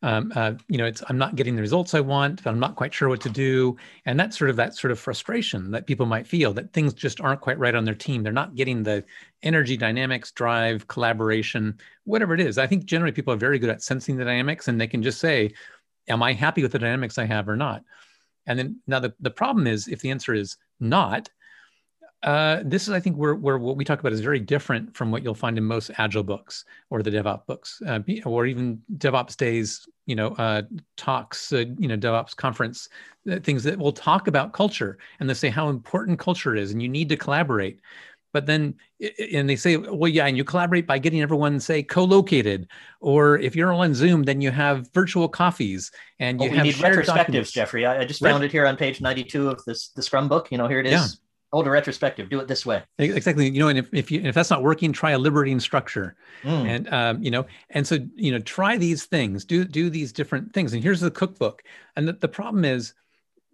um, 0.04 0.34
uh, 0.36 0.52
you 0.68 0.78
know, 0.78 0.86
it's 0.86 1.02
I'm 1.08 1.18
not 1.18 1.36
getting 1.36 1.56
the 1.56 1.62
results 1.62 1.94
I 1.94 2.02
want. 2.02 2.46
I'm 2.46 2.60
not 2.60 2.76
quite 2.76 2.94
sure 2.94 3.08
what 3.08 3.22
to 3.22 3.30
do, 3.30 3.78
and 4.06 4.20
that's 4.20 4.38
sort 4.38 4.50
of 4.50 4.58
that 4.58 4.76
sort 4.76 4.92
of 4.92 5.00
frustration 5.00 5.72
that 5.72 5.88
people 5.88 6.06
might 6.06 6.28
feel 6.28 6.52
that 6.54 6.74
things 6.74 6.94
just 6.94 7.22
aren't 7.22 7.40
quite 7.40 7.58
right 7.58 7.74
on 7.74 7.86
their 7.86 7.96
team. 7.96 8.22
They're 8.22 8.34
not 8.34 8.54
getting 8.54 8.84
the 8.84 9.06
energy, 9.44 9.78
dynamics, 9.78 10.32
drive, 10.32 10.90
collaboration, 10.90 11.80
whatever 12.04 12.34
it 12.34 12.42
is. 12.42 12.58
I 12.58 12.68
think 12.68 12.84
generally 12.84 13.14
people 13.14 13.34
are 13.34 13.38
very 13.38 13.58
good 13.58 13.70
at 13.70 13.82
sensing 13.82 14.18
the 14.18 14.26
dynamics, 14.26 14.68
and 14.68 14.80
they 14.80 14.88
can 14.88 15.02
just 15.02 15.22
say, 15.22 15.54
"Am 16.10 16.22
I 16.22 16.34
happy 16.34 16.62
with 16.62 16.74
the 16.74 16.80
dynamics 16.80 17.18
I 17.18 17.26
have 17.26 17.48
or 17.48 17.56
not?" 17.56 17.84
And 18.46 18.60
then 18.60 18.82
now 18.88 19.00
the, 19.00 19.14
the 19.22 19.32
problem 19.32 19.68
is 19.68 19.88
if 19.88 20.02
the 20.02 20.12
answer 20.12 20.34
is 20.34 20.58
not, 20.82 21.30
uh, 22.24 22.62
this 22.64 22.84
is, 22.84 22.90
I 22.90 23.00
think, 23.02 23.18
where, 23.18 23.36
where 23.36 23.58
what 23.58 23.76
we 23.76 23.84
talk 23.84 24.00
about 24.00 24.14
is 24.14 24.22
very 24.22 24.40
different 24.40 24.96
from 24.96 25.12
what 25.12 25.24
you'll 25.24 25.36
find 25.36 25.58
in 25.58 25.64
most 25.66 25.92
Agile 25.98 26.24
books 26.24 26.64
or 26.90 27.04
the 27.04 27.12
DevOps 27.12 27.46
books, 27.46 27.82
uh, 27.86 28.00
or 28.26 28.46
even 28.46 28.82
DevOps 28.98 29.36
Days, 29.36 29.86
you 30.06 30.16
know, 30.16 30.30
uh, 30.36 30.62
talks, 30.96 31.52
uh, 31.52 31.66
you 31.78 31.88
know, 31.90 31.98
DevOps 31.98 32.34
conference, 32.36 32.88
uh, 33.30 33.40
things 33.40 33.64
that 33.66 33.78
will 33.78 33.92
talk 33.92 34.28
about 34.28 34.54
culture 34.54 34.98
and 35.20 35.30
they 35.30 35.34
say 35.34 35.50
how 35.50 35.68
important 35.68 36.18
culture 36.18 36.56
is 36.56 36.72
and 36.72 36.82
you 36.82 36.88
need 36.88 37.10
to 37.10 37.18
collaborate. 37.18 37.82
But 38.32 38.48
then, 38.48 38.74
and 39.32 39.48
they 39.48 39.56
say, 39.56 39.78
well, 39.78 40.08
yeah, 40.10 40.26
and 40.26 40.36
you 40.36 40.44
collaborate 40.44 40.88
by 40.88 40.98
getting 40.98 41.22
everyone, 41.22 41.60
say, 41.60 41.84
co-located, 41.84 42.68
or 43.00 43.38
if 43.38 43.56
you're 43.56 43.72
on 43.72 43.94
Zoom, 43.94 44.24
then 44.24 44.42
you 44.42 44.50
have 44.50 44.92
virtual 44.92 45.30
coffees 45.30 45.92
and 46.20 46.42
you 46.42 46.48
well, 46.48 46.56
have 46.56 46.66
need 46.66 46.76
retrospectives, 46.76 47.06
documents. 47.06 47.52
Jeffrey. 47.52 47.86
I, 47.86 48.00
I 48.00 48.06
just 48.06 48.22
found 48.22 48.42
Ret- 48.42 48.46
it 48.46 48.52
here 48.52 48.66
on 48.66 48.76
page 48.76 49.02
92 49.02 49.50
of 49.50 49.64
this 49.66 49.90
the 49.90 50.02
Scrum 50.02 50.28
book. 50.30 50.52
You 50.52 50.58
know, 50.58 50.68
here 50.68 50.80
it 50.80 50.88
is. 50.88 50.94
Yeah 50.94 51.08
hold 51.54 51.68
a 51.68 51.70
retrospective 51.70 52.30
do 52.30 52.40
it 52.40 52.48
this 52.48 52.66
way. 52.66 52.84
Exactly. 52.98 53.48
You 53.48 53.60
know 53.60 53.68
and 53.68 53.78
if, 53.78 53.94
if 53.94 54.12
you 54.12 54.22
if 54.22 54.34
that's 54.34 54.50
not 54.50 54.64
working 54.64 54.92
try 54.92 55.12
a 55.12 55.20
liberating 55.20 55.60
structure. 55.60 56.16
Mm. 56.42 56.68
and 56.68 56.94
um, 56.94 57.24
you 57.24 57.32
know 57.32 57.46
and 57.70 57.86
so 57.88 58.00
you 58.16 58.32
know 58.32 58.40
try 58.40 58.76
these 58.76 59.06
things. 59.06 59.46
Do 59.46 59.64
do 59.64 59.90
these 59.90 60.12
different 60.12 60.52
things. 60.52 60.74
And 60.74 60.82
here's 60.84 61.00
the 61.00 61.12
cookbook. 61.12 61.64
And 61.96 62.08
the, 62.08 62.14
the 62.14 62.28
problem 62.28 62.66
is 62.66 62.94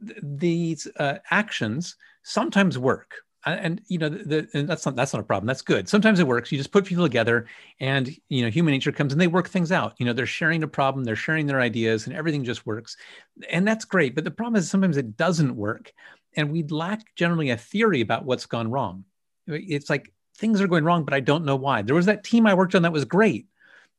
th- 0.08 0.18
these 0.24 0.88
uh, 0.98 1.18
actions 1.30 1.98
sometimes 2.24 2.78
work. 2.80 3.16
And 3.46 3.82
you 3.88 3.98
know 3.98 4.10
the, 4.10 4.48
and 4.54 4.68
that's 4.68 4.86
not 4.86 4.96
that's 4.96 5.14
not 5.14 5.22
a 5.22 5.24
problem. 5.24 5.48
That's 5.48 5.62
good. 5.62 5.90
Sometimes 5.90 6.20
it 6.20 6.28
works. 6.28 6.52
You 6.52 6.58
just 6.58 6.72
put 6.72 6.86
people 6.86 7.06
together 7.06 7.48
and 7.80 8.10
you 8.30 8.44
know 8.44 8.50
human 8.50 8.74
nature 8.74 8.92
comes 8.92 9.12
and 9.12 9.22
they 9.22 9.28
work 9.28 9.50
things 9.50 9.72
out. 9.72 9.94
You 9.98 10.06
know 10.06 10.14
they're 10.14 10.26
sharing 10.26 10.64
a 10.64 10.68
problem 10.68 11.04
they're 11.04 11.16
sharing 11.16 11.48
their 11.48 11.62
ideas 11.62 12.08
and 12.08 12.16
everything 12.16 12.44
just 12.46 12.66
works. 12.66 12.96
And 13.50 13.68
that's 13.68 13.86
great. 13.86 14.16
But 14.16 14.24
the 14.24 14.32
problem 14.32 14.56
is 14.56 14.70
sometimes 14.70 14.98
it 14.98 15.18
doesn't 15.18 15.56
work 15.56 15.94
and 16.40 16.52
we 16.52 16.64
lack 16.64 17.02
generally 17.16 17.50
a 17.50 17.58
theory 17.58 18.00
about 18.00 18.24
what's 18.24 18.46
gone 18.46 18.72
wrong. 18.72 19.04
It's 19.46 19.90
like 19.90 20.14
things 20.38 20.62
are 20.62 20.70
going 20.70 20.86
wrong, 20.86 21.04
but 21.04 21.14
I 21.14 21.20
don't 21.20 21.44
know 21.44 21.58
why. 21.58 21.82
There 21.82 21.96
was 21.96 22.06
that 22.06 22.24
team 22.24 22.48
I 22.48 22.54
worked 22.54 22.76
on 22.76 22.84
that 22.84 22.94
was 22.94 23.04
great 23.04 23.48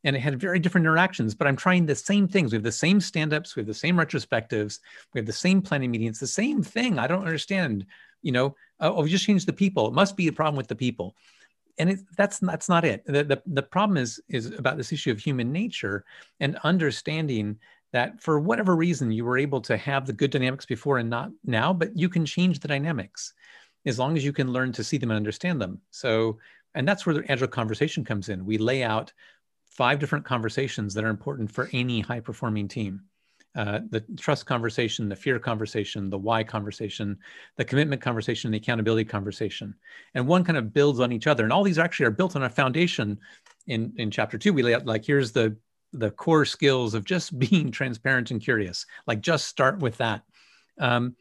and 0.04 0.16
it 0.16 0.20
had 0.20 0.40
very 0.40 0.58
different 0.58 0.86
interactions, 0.86 1.34
but 1.34 1.46
I'm 1.46 1.56
trying 1.56 1.84
the 1.84 1.94
same 1.94 2.26
things. 2.26 2.50
We 2.50 2.56
have 2.56 2.62
the 2.62 2.72
same 2.72 2.98
stand 2.98 3.34
ups, 3.34 3.54
we 3.54 3.60
have 3.60 3.66
the 3.66 3.74
same 3.74 3.96
retrospectives, 3.96 4.78
we 5.12 5.18
have 5.18 5.26
the 5.26 5.34
same 5.34 5.60
planning 5.60 5.90
meetings, 5.90 6.18
the 6.18 6.26
same 6.26 6.62
thing. 6.62 6.98
I 6.98 7.06
don't 7.06 7.26
understand. 7.26 7.84
You 8.22 8.32
know, 8.32 8.56
oh, 8.80 9.02
we 9.02 9.10
just 9.10 9.26
changed 9.26 9.46
the 9.46 9.52
people. 9.52 9.86
It 9.88 9.92
must 9.92 10.16
be 10.16 10.28
a 10.28 10.32
problem 10.32 10.56
with 10.56 10.68
the 10.68 10.76
people. 10.76 11.14
And 11.78 11.90
it, 11.90 12.00
that's 12.16 12.38
that's 12.38 12.70
not 12.70 12.86
it. 12.86 13.04
The, 13.04 13.24
the, 13.24 13.42
the 13.46 13.62
problem 13.62 13.98
is 13.98 14.18
is 14.30 14.46
about 14.46 14.78
this 14.78 14.92
issue 14.92 15.10
of 15.10 15.18
human 15.18 15.52
nature 15.52 16.06
and 16.38 16.56
understanding 16.64 17.58
that 17.92 18.20
for 18.20 18.38
whatever 18.38 18.76
reason 18.76 19.10
you 19.10 19.24
were 19.24 19.38
able 19.38 19.60
to 19.62 19.76
have 19.76 20.06
the 20.06 20.12
good 20.12 20.30
dynamics 20.30 20.66
before 20.66 20.98
and 20.98 21.10
not 21.10 21.30
now, 21.44 21.72
but 21.72 21.96
you 21.96 22.08
can 22.08 22.24
change 22.24 22.60
the 22.60 22.68
dynamics 22.68 23.32
as 23.86 23.98
long 23.98 24.16
as 24.16 24.24
you 24.24 24.32
can 24.32 24.52
learn 24.52 24.72
to 24.72 24.84
see 24.84 24.98
them 24.98 25.10
and 25.10 25.16
understand 25.16 25.60
them. 25.60 25.80
So, 25.90 26.38
and 26.74 26.86
that's 26.86 27.04
where 27.04 27.14
the 27.14 27.30
agile 27.30 27.48
conversation 27.48 28.04
comes 28.04 28.28
in. 28.28 28.44
We 28.44 28.58
lay 28.58 28.82
out 28.82 29.12
five 29.70 29.98
different 29.98 30.24
conversations 30.24 30.94
that 30.94 31.04
are 31.04 31.08
important 31.08 31.50
for 31.50 31.68
any 31.72 32.00
high 32.00 32.20
performing 32.20 32.68
team. 32.68 33.02
Uh, 33.56 33.80
the 33.90 34.00
trust 34.16 34.46
conversation, 34.46 35.08
the 35.08 35.16
fear 35.16 35.38
conversation, 35.40 36.08
the 36.08 36.18
why 36.18 36.44
conversation, 36.44 37.18
the 37.56 37.64
commitment 37.64 38.00
conversation, 38.00 38.52
the 38.52 38.58
accountability 38.58 39.04
conversation. 39.04 39.74
And 40.14 40.28
one 40.28 40.44
kind 40.44 40.58
of 40.58 40.72
builds 40.72 41.00
on 41.00 41.10
each 41.10 41.26
other. 41.26 41.42
And 41.42 41.52
all 41.52 41.64
these 41.64 41.78
actually 41.78 42.06
are 42.06 42.12
built 42.12 42.36
on 42.36 42.44
a 42.44 42.50
foundation. 42.50 43.18
In, 43.66 43.92
in 43.96 44.10
chapter 44.10 44.38
two, 44.38 44.52
we 44.52 44.62
lay 44.62 44.74
out 44.74 44.86
like 44.86 45.04
here's 45.04 45.32
the 45.32 45.56
the 45.92 46.10
core 46.10 46.44
skills 46.44 46.94
of 46.94 47.04
just 47.04 47.38
being 47.50 47.70
transparent 47.70 48.30
and 48.30 48.40
curious. 48.40 48.86
Like 49.06 49.20
just 49.20 49.46
start 49.46 49.78
with 49.80 49.96
that. 49.98 50.22
Um, 50.78 51.16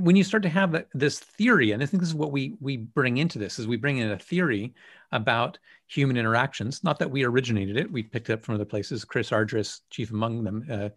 when 0.00 0.16
you 0.16 0.24
start 0.24 0.42
to 0.42 0.48
have 0.48 0.84
this 0.92 1.18
theory, 1.18 1.72
and 1.72 1.82
I 1.82 1.86
think 1.86 2.02
this 2.02 2.10
is 2.10 2.14
what 2.14 2.32
we 2.32 2.54
we 2.60 2.76
bring 2.76 3.16
into 3.16 3.38
this, 3.38 3.58
is 3.58 3.66
we 3.66 3.76
bring 3.76 3.98
in 3.98 4.10
a 4.10 4.18
theory 4.18 4.74
about 5.12 5.58
human 5.86 6.16
interactions. 6.16 6.84
Not 6.84 6.98
that 6.98 7.10
we 7.10 7.24
originated 7.24 7.76
it; 7.76 7.90
we 7.90 8.02
picked 8.02 8.28
it 8.28 8.34
up 8.34 8.44
from 8.44 8.56
other 8.56 8.64
places. 8.64 9.04
Chris 9.04 9.30
Argyris, 9.30 9.80
chief 9.90 10.10
among 10.10 10.44
them, 10.44 10.66
uh, 10.70 10.88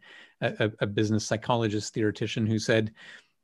a, 0.41 0.71
a, 0.81 0.87
business 0.87 1.25
psychologist, 1.25 1.93
theoretician, 1.93 2.45
who 2.45 2.59
said 2.59 2.91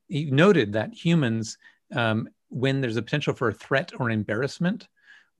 he 0.08 0.30
noted 0.30 0.72
that 0.72 0.92
humans, 0.92 1.56
um, 1.94 2.28
when 2.48 2.80
there's 2.80 2.96
a 2.96 3.02
potential 3.02 3.34
for 3.34 3.48
a 3.48 3.54
threat 3.54 3.92
or 3.98 4.10
embarrassment, 4.10 4.88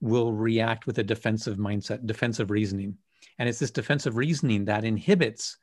will 0.01 0.33
react 0.33 0.87
with 0.87 0.97
a 0.97 1.03
defensive 1.03 1.57
mindset, 1.57 2.05
defensive 2.05 2.49
reasoning. 2.49 2.97
And 3.39 3.47
it's 3.47 3.59
this 3.59 3.71
defensive 3.71 4.15
reasoning 4.15 4.65
that 4.65 4.83
inhibits 4.83 5.57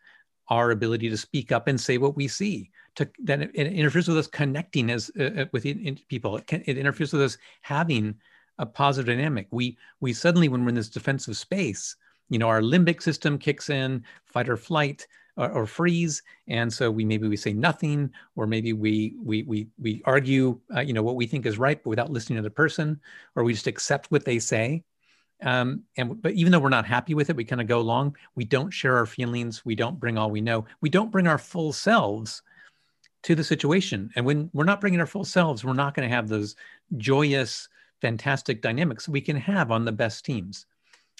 our 0.48 0.70
ability 0.70 1.08
to 1.10 1.16
speak 1.16 1.52
up 1.52 1.68
and 1.68 1.80
say 1.80 1.98
what 1.98 2.16
we 2.16 2.28
see. 2.28 2.70
To, 2.96 3.08
that 3.24 3.40
it, 3.40 3.50
it 3.54 3.72
interferes 3.72 4.06
with 4.06 4.18
us 4.18 4.26
connecting 4.26 4.90
as 4.90 5.10
uh, 5.18 5.42
uh 5.42 5.44
with 5.52 5.66
in, 5.66 5.98
people. 6.08 6.36
It, 6.36 6.46
can, 6.46 6.62
it 6.66 6.78
interferes 6.78 7.12
with 7.12 7.22
us 7.22 7.38
having 7.62 8.14
a 8.58 8.66
positive 8.66 9.16
dynamic. 9.16 9.48
We 9.50 9.76
we 10.00 10.12
suddenly, 10.12 10.48
when 10.48 10.62
we're 10.62 10.68
in 10.68 10.74
this 10.76 10.88
defensive 10.88 11.36
space, 11.36 11.96
you 12.28 12.38
know, 12.38 12.48
our 12.48 12.60
limbic 12.60 13.02
system 13.02 13.38
kicks 13.38 13.70
in, 13.70 14.04
fight 14.26 14.48
or 14.48 14.56
flight. 14.56 15.06
Or, 15.36 15.50
or 15.50 15.66
freeze, 15.66 16.22
and 16.46 16.72
so 16.72 16.92
we 16.92 17.04
maybe 17.04 17.26
we 17.26 17.36
say 17.36 17.52
nothing, 17.52 18.08
or 18.36 18.46
maybe 18.46 18.72
we 18.72 19.16
we 19.20 19.42
we 19.42 19.66
we 19.80 20.00
argue, 20.04 20.60
uh, 20.72 20.78
you 20.78 20.92
know, 20.92 21.02
what 21.02 21.16
we 21.16 21.26
think 21.26 21.44
is 21.44 21.58
right, 21.58 21.82
but 21.82 21.90
without 21.90 22.12
listening 22.12 22.36
to 22.36 22.42
the 22.42 22.50
person, 22.50 23.00
or 23.34 23.42
we 23.42 23.52
just 23.52 23.66
accept 23.66 24.12
what 24.12 24.24
they 24.24 24.38
say, 24.38 24.84
Um, 25.42 25.82
and 25.96 26.20
but 26.22 26.32
even 26.32 26.52
though 26.52 26.58
we're 26.58 26.68
not 26.68 26.86
happy 26.86 27.14
with 27.14 27.30
it, 27.30 27.36
we 27.36 27.44
kind 27.44 27.60
of 27.60 27.66
go 27.66 27.80
along. 27.80 28.16
We 28.34 28.44
don't 28.44 28.70
share 28.70 28.96
our 28.96 29.06
feelings. 29.06 29.64
We 29.64 29.74
don't 29.74 29.98
bring 29.98 30.16
all 30.16 30.30
we 30.30 30.40
know. 30.40 30.64
We 30.80 30.88
don't 30.88 31.10
bring 31.10 31.26
our 31.26 31.38
full 31.38 31.72
selves 31.72 32.42
to 33.24 33.34
the 33.34 33.44
situation. 33.44 34.10
And 34.16 34.24
when 34.24 34.50
we're 34.52 34.64
not 34.64 34.80
bringing 34.80 35.00
our 35.00 35.06
full 35.06 35.24
selves, 35.24 35.64
we're 35.64 35.72
not 35.72 35.94
going 35.94 36.08
to 36.08 36.14
have 36.14 36.28
those 36.28 36.56
joyous, 36.98 37.68
fantastic 38.00 38.62
dynamics 38.62 39.08
we 39.08 39.20
can 39.20 39.36
have 39.36 39.70
on 39.70 39.84
the 39.84 39.92
best 39.92 40.24
teams. 40.24 40.66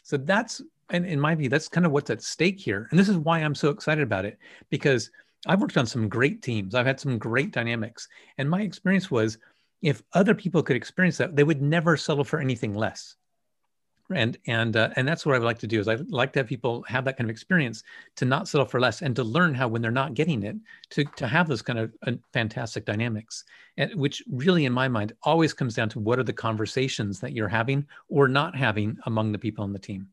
So 0.03 0.19
that's, 0.19 0.61
and 0.91 1.07
in 1.07 1.19
my 1.19 1.35
view, 1.35 1.49
that's 1.49 1.69
kind 1.69 1.87
of 1.87 1.93
what's 1.93 2.11
at 2.11 2.23
stake 2.23 2.61
here. 2.61 2.89
And 2.91 2.99
this 2.99 3.09
is 3.09 3.17
why 3.17 3.39
I'm 3.39 3.55
so 3.55 3.71
excited 3.71 4.03
about 4.03 4.27
it 4.27 4.39
because 4.69 5.11
I've 5.47 5.63
worked 5.63 5.79
on 5.79 5.87
some 5.87 6.09
great 6.09 6.43
teams. 6.43 6.75
I've 6.75 6.87
had 6.87 7.01
some 7.01 7.19
great 7.19 7.53
dynamics. 7.53 8.07
And 8.37 8.51
my 8.51 8.61
experience 8.61 9.11
was 9.11 9.39
if 9.81 10.03
other 10.13 10.35
people 10.35 10.63
could 10.63 10.77
experience 10.77 11.17
that, 11.19 11.37
they 11.37 11.45
would 11.45 11.63
never 11.63 11.97
settle 11.97 12.25
for 12.25 12.39
anything 12.39 12.75
less 12.75 13.17
and 14.13 14.37
and 14.47 14.77
uh, 14.77 14.91
and 14.97 15.09
that's 15.09 15.25
what 15.25 15.35
I 15.35 15.39
would 15.39 15.45
like 15.47 15.59
to 15.61 15.67
do 15.67 15.81
is 15.81 15.89
I 15.89 15.95
like 16.09 16.33
to 16.35 16.41
have 16.41 16.47
people 16.47 16.85
have 16.89 17.05
that 17.05 17.17
kind 17.17 17.29
of 17.29 17.33
experience 17.33 17.83
to 18.17 18.25
not 18.25 18.49
settle 18.49 18.67
for 18.67 18.81
less 18.81 19.03
and 19.03 19.17
to 19.17 19.25
learn 19.25 19.55
how 19.55 19.69
when 19.69 19.81
they're 19.81 19.91
not 19.91 20.15
getting 20.15 20.43
it 20.43 20.57
to 20.91 21.05
to 21.17 21.27
have 21.27 21.49
those 21.49 21.63
kind 21.63 21.79
of 21.79 21.93
uh, 22.07 22.13
fantastic 22.33 22.85
dynamics 22.85 23.45
and 23.77 23.95
which 23.95 24.23
really 24.31 24.67
in 24.67 24.73
my 24.73 24.89
mind 24.89 25.13
always 25.23 25.53
comes 25.53 25.75
down 25.75 25.89
to 25.91 25.99
what 25.99 26.19
are 26.19 26.25
the 26.25 26.33
conversations 26.33 27.21
that 27.21 27.33
you're 27.33 27.49
having 27.49 27.87
or 28.09 28.29
not 28.29 28.55
having 28.55 28.97
among 29.07 29.33
the 29.33 29.39
people 29.39 29.65
on 29.65 29.73
the 29.73 29.79
team. 29.79 30.09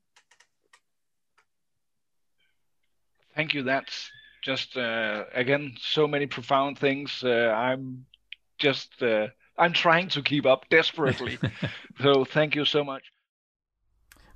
Thank 3.36 3.54
you. 3.54 3.64
That's 3.64 4.10
just 4.42 4.78
uh, 4.78 5.26
again 5.34 5.74
so 5.80 6.08
many 6.08 6.28
profound 6.28 6.80
things. 6.80 7.24
Uh, 7.24 7.54
I'm 7.56 8.06
just 8.58 9.02
uh, 9.04 9.28
I'm 9.58 9.74
trying 9.74 10.08
to 10.10 10.22
keep 10.22 10.46
up 10.46 10.68
desperately. 10.70 11.38
so 12.02 12.24
thank 12.26 12.56
you 12.56 12.66
so 12.66 12.84
much. 12.84 13.11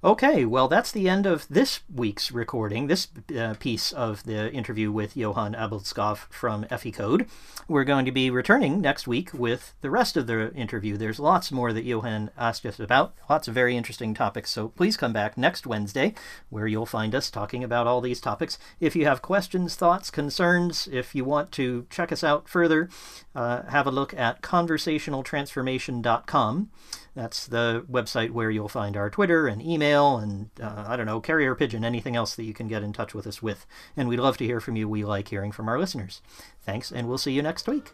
Okay, 0.06 0.46
well, 0.46 0.68
that's 0.68 0.92
the 0.92 1.10
end 1.10 1.26
of 1.26 1.48
this 1.50 1.80
week's 1.92 2.32
recording, 2.32 2.86
this 2.86 3.08
uh, 3.36 3.56
piece 3.56 3.92
of 3.92 4.24
the 4.26 4.54
interview 4.54 4.92
with 4.92 5.18
Johan 5.18 5.56
Abildskov 5.56 6.28
from 6.30 6.66
Eficode. 6.66 7.28
We're 7.68 7.86
going 7.86 8.06
to 8.06 8.12
be 8.12 8.30
returning 8.30 8.82
next 8.82 9.08
week 9.08 9.34
with 9.34 9.74
the 9.82 9.90
rest 9.90 10.16
of 10.16 10.28
the 10.28 10.54
interview. 10.54 10.96
There's 10.96 11.20
lots 11.20 11.52
more 11.52 11.74
that 11.74 11.86
Johan 11.86 12.30
asked 12.38 12.68
us 12.68 12.80
about, 12.80 13.16
lots 13.28 13.48
of 13.48 13.56
very 13.56 13.76
interesting 13.76 14.14
topics. 14.14 14.52
So 14.52 14.68
please 14.68 14.96
come 14.96 15.12
back 15.12 15.40
next 15.40 15.66
Wednesday, 15.66 16.14
where 16.52 16.68
you'll 16.68 16.86
find 16.86 17.16
us 17.16 17.32
talking 17.32 17.64
about 17.64 17.88
all 17.88 18.00
these 18.00 18.22
topics. 18.22 18.60
If 18.80 18.96
you 18.96 19.08
have 19.08 19.24
questions, 19.24 19.74
thoughts, 19.74 20.12
concerns, 20.12 20.88
if 20.92 21.16
you 21.16 21.26
want 21.26 21.52
to 21.54 21.88
check 21.90 22.12
us 22.12 22.24
out 22.24 22.48
further, 22.48 22.90
uh, 23.34 23.64
have 23.64 23.88
a 23.88 23.92
look 23.92 24.14
at 24.14 24.44
conversationaltransformation.com. 24.44 26.70
That's 27.16 27.48
the 27.48 27.86
website 27.90 28.32
where 28.32 28.52
you'll 28.52 28.68
find 28.68 28.98
our 28.98 29.10
Twitter 29.10 29.48
and 29.48 29.62
email 29.62 30.18
and, 30.18 30.50
uh, 30.62 30.84
I 30.86 30.98
don't 30.98 31.06
know, 31.06 31.22
carrier 31.22 31.56
pigeon, 31.56 31.86
anything 31.86 32.16
else 32.16 32.36
that 32.36 32.44
you 32.44 32.54
can 32.54 32.68
get 32.68 32.84
in 32.84 32.92
touch 32.92 33.14
with 33.14 33.26
us 33.26 33.42
with. 33.42 33.66
And 33.96 34.10
we'd 34.10 34.20
love 34.20 34.38
to 34.38 34.46
hear 34.46 34.60
from 34.60 34.76
you. 34.76 34.90
We 34.90 35.06
like 35.06 35.30
hearing 35.30 35.54
from 35.54 35.70
our 35.70 35.80
listeners. 35.80 36.22
Thanks, 36.62 36.92
and 36.92 37.08
we'll 37.08 37.18
see 37.18 37.32
you 37.32 37.42
next 37.42 37.68
week. 37.68 37.94